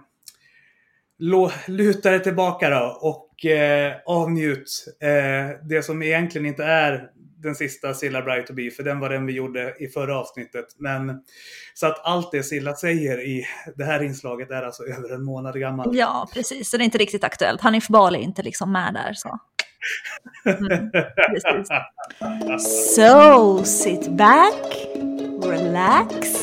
[1.68, 7.94] luta dig tillbaka då och eh, avnjut eh, det som egentligen inte är den sista
[7.94, 10.66] Silla Bright to be, för den var den vi gjorde i förra avsnittet.
[10.78, 11.24] Men
[11.74, 15.60] så att allt det Silla säger i det här inslaget är alltså över en månad
[15.60, 15.96] gammalt.
[15.96, 16.70] Ja, precis.
[16.70, 17.62] Så det är inte riktigt aktuellt.
[17.62, 19.14] Hanif Bali är inte liksom med där.
[19.14, 19.40] Så.
[20.46, 20.92] Mm.
[22.96, 24.54] So, sit back,
[25.42, 26.36] relax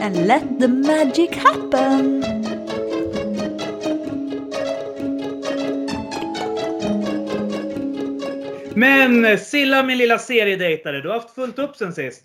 [0.00, 2.22] and let the magic happen.
[8.74, 12.24] Men Silla min lilla seriedejtare, du har haft fullt upp sen sist.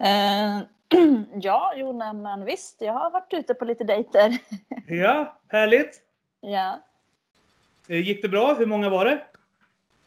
[0.00, 0.58] Eh,
[1.42, 2.76] ja, jo, nej, men visst.
[2.80, 4.38] Jag har varit ute på lite dejter.
[4.88, 6.00] Ja, härligt.
[6.40, 6.84] ja.
[7.88, 8.54] Eh, gick det bra?
[8.54, 9.20] Hur många var det?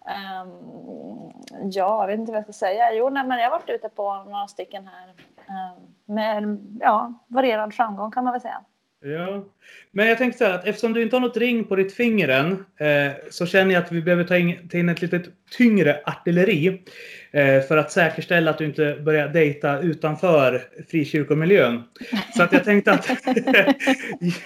[0.06, 1.34] Um,
[1.72, 2.94] ja, jag vet inte vad jag ska säga.
[2.94, 5.10] Jo, nej, men jag har varit ute på några stycken här.
[5.76, 8.62] um, med ja, varierad framgång kan man väl säga.
[9.04, 9.46] Ja.
[9.92, 12.28] Men jag tänkte så här att eftersom du inte har något ring på ditt finger
[12.28, 15.22] än eh, så känner jag att vi behöver ta in, ta in ett lite
[15.58, 16.82] tyngre artilleri
[17.32, 21.84] eh, för att säkerställa att du inte börjar dejta utanför frikyrkomiljön.
[22.38, 23.10] Så att jag tänkte att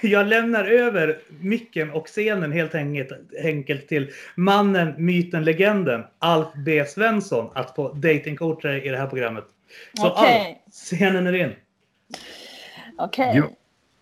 [0.00, 3.12] jag lämnar över micken och scenen helt enkelt,
[3.44, 9.44] enkelt till mannen, myten, legenden Alf B Svensson att få datingcoacha i det här programmet.
[9.94, 10.62] Så Okej.
[10.66, 11.52] Alf, scenen är din.
[12.98, 13.32] Okej.
[13.36, 13.50] Ja,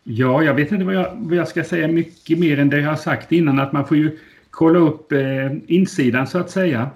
[0.05, 2.89] ja, jag vet inte vad jag, vad jag ska säga mycket mer än det jag
[2.91, 3.59] har sagt innan.
[3.59, 4.19] Att man får ju
[4.51, 6.91] kolla upp eh, insidan så att säga.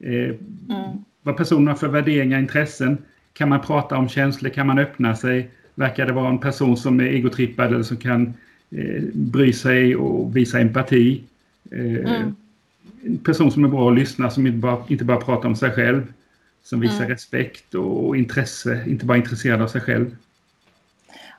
[0.00, 0.34] Eh,
[0.68, 0.98] Mm.
[1.22, 2.98] Vad personen har för värderingar, intressen.
[3.32, 4.50] Kan man prata om känslor?
[4.50, 5.50] Kan man öppna sig?
[5.74, 8.34] Verkar det vara en person som är egotrippad eller som kan
[8.70, 11.22] eh, bry sig och visa empati?
[11.70, 12.34] Eh, Mm.
[13.04, 15.70] En person som är bra att lyssna, som inte bara, inte bara pratar om sig
[15.70, 16.12] själv.
[16.62, 17.08] Som visar Mm.
[17.08, 20.16] respekt och intresse, inte bara intresserad av sig själv.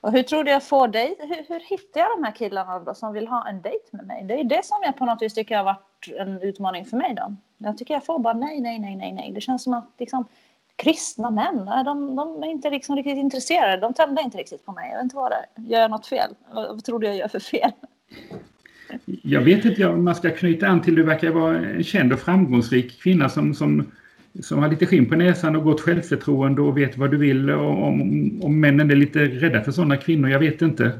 [0.02, 1.16] Och hur tror du jag får dig?
[1.20, 4.24] Hur, hur hittar jag de här killarna då som vill ha en dejt med mig?
[4.24, 7.14] Det är det som jag på något vis tycker har varit en utmaning för mig
[7.16, 7.36] då.
[7.58, 9.32] Jag tycker jag får bara nej, nej, nej, nej, nej.
[9.32, 10.26] Det känns som att liksom
[10.76, 13.82] kristna män, de, de är inte liksom riktigt intresserade.
[13.82, 14.89] De tänder inte riktigt på mig.
[14.89, 15.70] Jag vet inte vad det är.
[15.72, 16.36] Gör jag något fel?
[16.54, 17.72] Vad, vad tror du jag gör för fel?
[19.06, 22.20] Jag vet inte om man ska knyta an till, du verkar vara en känd och
[22.20, 23.91] framgångsrik kvinna som, som,
[24.39, 27.49] som har lite skinn på näsan och gott självförtroende och vet vad du vill.
[27.49, 28.01] Och om,
[28.43, 30.99] om männen är lite rädda för sådana kvinnor, jag vet inte.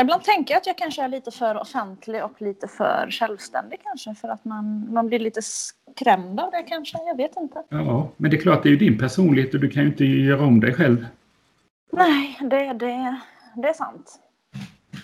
[0.00, 4.14] Ibland tänker jag att jag kanske är lite för offentlig och lite för självständig kanske.
[4.14, 6.98] För att man, man blir lite skrämd av det kanske.
[7.06, 7.62] Jag vet inte.
[7.68, 10.04] Ja, men det är klart, det är ju din personlighet och du kan ju inte
[10.04, 11.06] göra om dig själv.
[11.92, 13.20] Nej, det, det,
[13.56, 14.18] det är sant.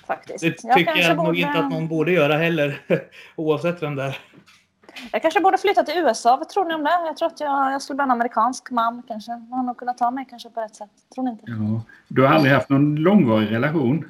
[0.06, 0.40] Faktiskt.
[0.40, 2.80] Det Jag tycker kanske jag nog borde- inte att någon borde göra heller.
[3.36, 4.18] Oavsett vem det är.
[5.12, 6.36] Jag kanske borde flytta till USA.
[6.36, 7.00] Vad tror ni om det?
[7.06, 9.30] Jag tror att jag, jag skulle bli en amerikansk man kanske.
[9.30, 10.90] Man har nog kunnat ta mig kanske på rätt sätt.
[11.14, 11.44] Tror ni inte?
[11.46, 11.82] Ja.
[12.08, 14.04] Du har aldrig haft någon långvarig relation?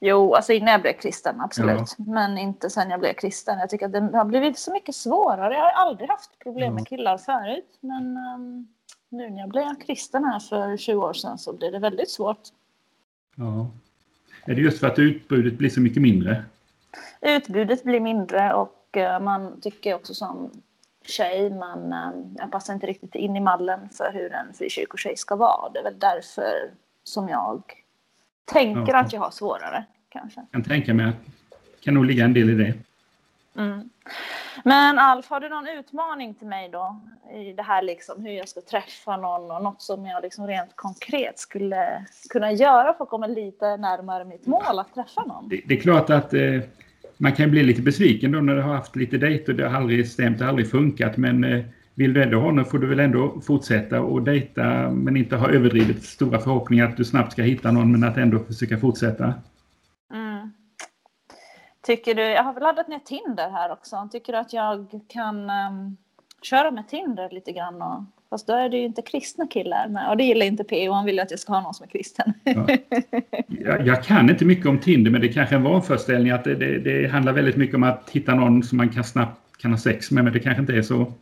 [0.00, 1.98] Jo, alltså innan jag blev kristen, absolut.
[1.98, 3.58] Men inte sen jag blev kristen.
[3.58, 5.54] Jag tycker att det har blivit så mycket svårare.
[5.54, 7.78] Jag har aldrig haft problem med killar förut.
[7.80, 8.68] Men ehm,
[9.08, 12.40] nu när jag blev kristen här för 20 år sedan så blev det väldigt svårt.
[13.36, 13.66] Ja.
[14.46, 16.44] Är det just för att utbudet blir så mycket mindre?
[17.20, 18.83] Utbudet blir mindre och
[19.20, 20.50] man tycker också som
[21.06, 25.36] tjej, man, eh, jag passar inte riktigt in i mallen för hur en frikyrkotjej ska
[25.36, 25.70] vara.
[25.72, 26.70] Det är väl därför
[27.04, 27.62] som jag
[28.44, 28.98] tänker Ja.
[28.98, 30.40] att jag har svårare kanske.
[30.40, 32.74] Jag kan tänka mig att det kan nog ligga en del i det.
[33.56, 33.90] Mm.
[34.64, 37.00] Men Alf, har du någon utmaning till mig då?
[37.32, 40.76] I det här liksom hur jag ska träffa någon och något som jag liksom rent
[40.76, 45.48] konkret skulle kunna göra för att komma lite närmare mitt mål att träffa någon?
[45.48, 46.60] Det, det är klart att eh,
[47.16, 49.52] man kan bli lite besviken då när du har haft lite dejter.
[49.52, 51.16] Det har aldrig stämt, det har aldrig funkat.
[51.16, 55.16] Men eh, vill du ändå ha honom får du väl ändå fortsätta och dejta men
[55.16, 58.78] inte ha överdrivet stora förhoppningar att du snabbt ska hitta någon men att ändå försöka
[58.78, 59.34] fortsätta.
[60.14, 60.52] Mm.
[61.82, 64.08] Tycker du, jag har väl laddat ner Tinder här också.
[64.12, 65.96] Tycker du att jag kan um,
[66.42, 67.82] köra med Tinder lite grann?
[67.82, 68.02] Och,
[68.34, 70.10] fast då är det ju inte kristna killar med.
[70.10, 70.92] Och det gillar inte P.O.
[70.92, 72.32] Han vill ju att jag ska ha någon som är kristen.
[72.44, 72.66] Ja.
[73.48, 76.54] Jag, jag kan inte mycket om Tinder men det kanske är en vanföreställning att det,
[76.54, 79.78] det, det handlar väldigt mycket om att hitta någon som man kan snabbt kan ha
[79.78, 81.12] sex med men det kanske inte är så.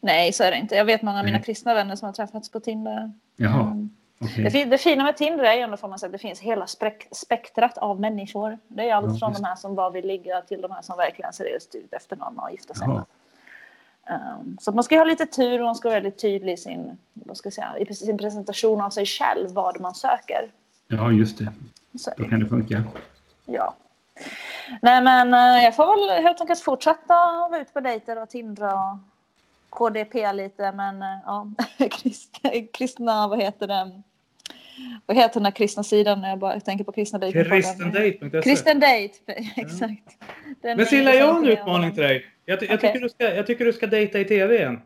[0.00, 0.74] Nej, så är det inte.
[0.74, 1.44] Jag vet många av mina Nej.
[1.44, 3.12] kristna vänner som har träffats på Tinder.
[3.36, 3.90] Jaha, Mm.
[4.20, 4.50] okej.
[4.52, 6.64] Det, det fina med Tinder är ju ändå får man säga att det finns hela
[6.66, 8.58] spek- spektrat av människor.
[8.68, 9.42] Det är allt Ja, från visst.
[9.42, 12.38] de här som bara vill ligga till de här som verkligen seriöst ut efter någon
[12.38, 12.86] och gifta sig.
[12.88, 13.04] Jaha.
[14.10, 16.98] Um, så man ska ha lite tur och man ska vara väldigt tydlig i sin,
[17.12, 20.50] vad ska jag säga, i sin presentation av sig själv, vad man söker.
[20.88, 21.52] Ja, just det.
[21.98, 22.82] Så, Då kan det funka.
[23.46, 23.74] ja.
[24.82, 27.14] Nej men eh, jag får väl helt enkelt fortsätta
[27.50, 28.98] vara ute på dejter och Tindra och
[29.70, 31.46] KDP lite men eh, ja,
[31.90, 34.02] kristna, kristna, vad heter det?
[35.06, 37.62] Vad heter den här kristna sidan när jag bara tänker på kristna dejtingpodden?
[37.62, 38.42] Kristendate.se.
[38.42, 39.14] Kristen date,
[39.56, 40.16] exakt.
[40.60, 42.26] Den Men Silla, jag har en utmaning till dig.
[42.50, 44.80] Jag, ty- jag, tycker, du ska, jag tycker du ska dejta i tv igen.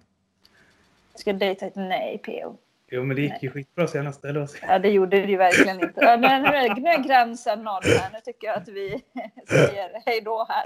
[1.14, 2.56] Ska jag dejta ett nej, PO?
[2.90, 4.24] Jo, men det gick ju skitbra senast.
[4.24, 6.00] Eller Ja, det gjorde det ju verkligen inte.
[6.00, 8.10] Ja, nu är, nu är gränsen nådd här.
[8.12, 8.88] Nu tycker jag att vi
[9.48, 10.64] säger hej då här.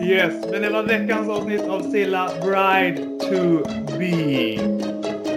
[0.02, 3.64] Yes, men det var veckans avsnitt av Silla Bride to
[3.98, 5.27] be.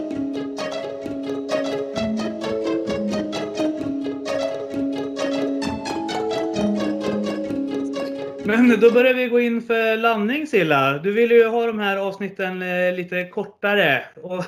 [8.51, 10.97] Men då börjar vi gå in för landning Silla.
[10.97, 14.03] Du vill ju ha de här avsnitten eh, lite kortare.
[14.23, 14.43] Och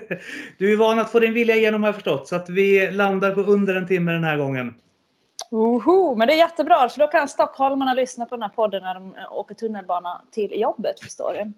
[0.58, 2.28] du är van att få din vilja igenom har jag förstått.
[2.28, 4.74] Så att vi landar på under en timme den här gången.
[5.50, 8.94] Oho, men det är jättebra, för då kan stockholmarna lyssna på den här podden när
[8.94, 11.52] de eh, åker tunnelbana till jobbet, förstår du.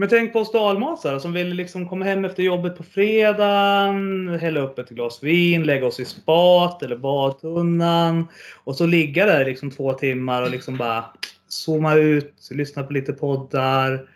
[0.00, 4.60] Men tänk på oss dalmasar som vill liksom komma hem efter jobbet på fredagen, hälla
[4.60, 8.28] upp ett glas vin, lägga oss i spat eller badtunnan
[8.64, 11.04] och så ligga där liksom två timmar och liksom bara
[11.48, 14.08] zooma ut, lyssna på lite poddar.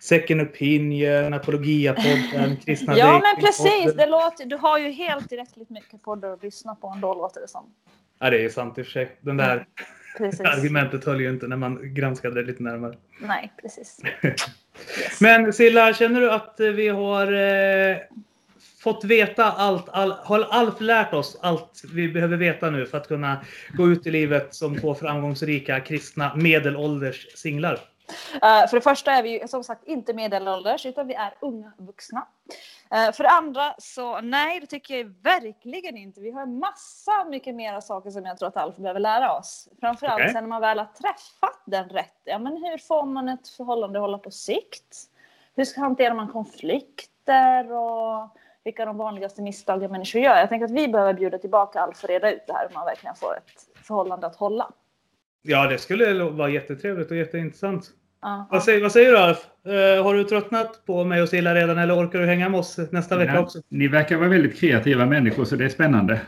[0.00, 3.94] Second Opinion, Apologia-podden, Kristna Ja, men precis.
[3.94, 7.48] Det låter, du har ju helt tillräckligt mycket poddar att lyssna på ändå, låter det
[7.48, 7.74] som.
[8.18, 9.18] Ja, det är sant i och för sig.
[9.20, 9.66] Den där
[10.18, 10.40] Precis.
[10.40, 12.94] argumentet höll ju inte när man granskade det lite närmare.
[13.20, 14.00] Nej, precis.
[15.00, 15.20] Yes.
[15.20, 17.96] Men Silla, känner du att vi har eh,
[18.82, 23.08] fått veta allt, all, har Alf lärt oss allt vi behöver veta nu för att
[23.08, 23.44] kunna
[23.76, 27.78] gå ut i livet som två framgångsrika kristna medelålders singlar?
[28.34, 31.72] Eh, för det första är vi ju som sagt inte medelålders, utan vi är unga
[31.78, 32.26] vuxna.
[32.90, 36.20] Eh, för det andra så nej, det tycker jag verkligen inte.
[36.20, 39.68] Vi har massa mycket mera saker som jag tror att Alf behöver lära oss.
[39.80, 40.32] Framförallt Okej.
[40.32, 42.20] sen när man väl har träffat den rätt.
[42.24, 44.96] Ja, men hur får man ett förhållande att hålla på sikt?
[45.54, 50.36] Hur ska hanterar man konflikter och vilka de vanligaste misstagen människor gör?
[50.36, 52.84] Jag tänker att vi behöver bjuda tillbaka Alf och reda ut det här hur man
[52.84, 54.72] verkligen får ett förhållande att hålla.
[55.42, 57.90] Ja, det skulle vara jättetrevligt och jätteintressant.
[58.22, 59.38] Ja, Vad säger, vad säger du Alf?
[59.66, 62.78] Eh, har du tröttnat på mig och Silla redan eller orkar du hänga med oss
[62.90, 63.58] nästa vecka också?
[63.68, 66.20] Ni verkar vara väldigt kreativa människor så det är spännande.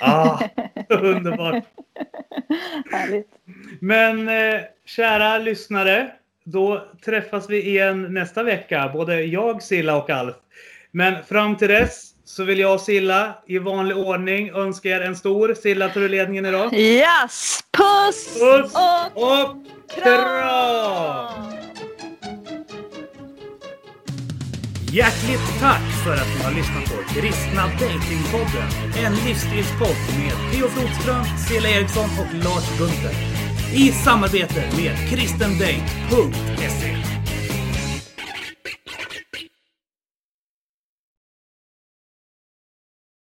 [0.00, 0.38] Ah,
[0.88, 1.64] underbart!
[2.90, 3.28] härligt.
[3.80, 6.12] Men eh, kära lyssnare,
[6.44, 10.34] då träffas vi igen nästa vecka, både jag, Silla och Alf.
[10.90, 15.16] Men fram till dess så vill jag och Silla i vanlig ordning önska er en
[15.16, 16.74] stor Silla tar du ledningen idag.
[16.74, 17.60] Yes!
[17.72, 18.38] Puss!
[18.38, 19.56] Puss och och
[19.94, 21.54] kram!
[24.94, 28.68] Hjärtligt tack för att ni har lyssnat på Kristna Datingpodden.
[29.04, 33.14] En livsstilspodd med Theo Flodström, Cela Eriksson och Lars Gunther.
[33.74, 37.13] I samarbete med kristendate.se.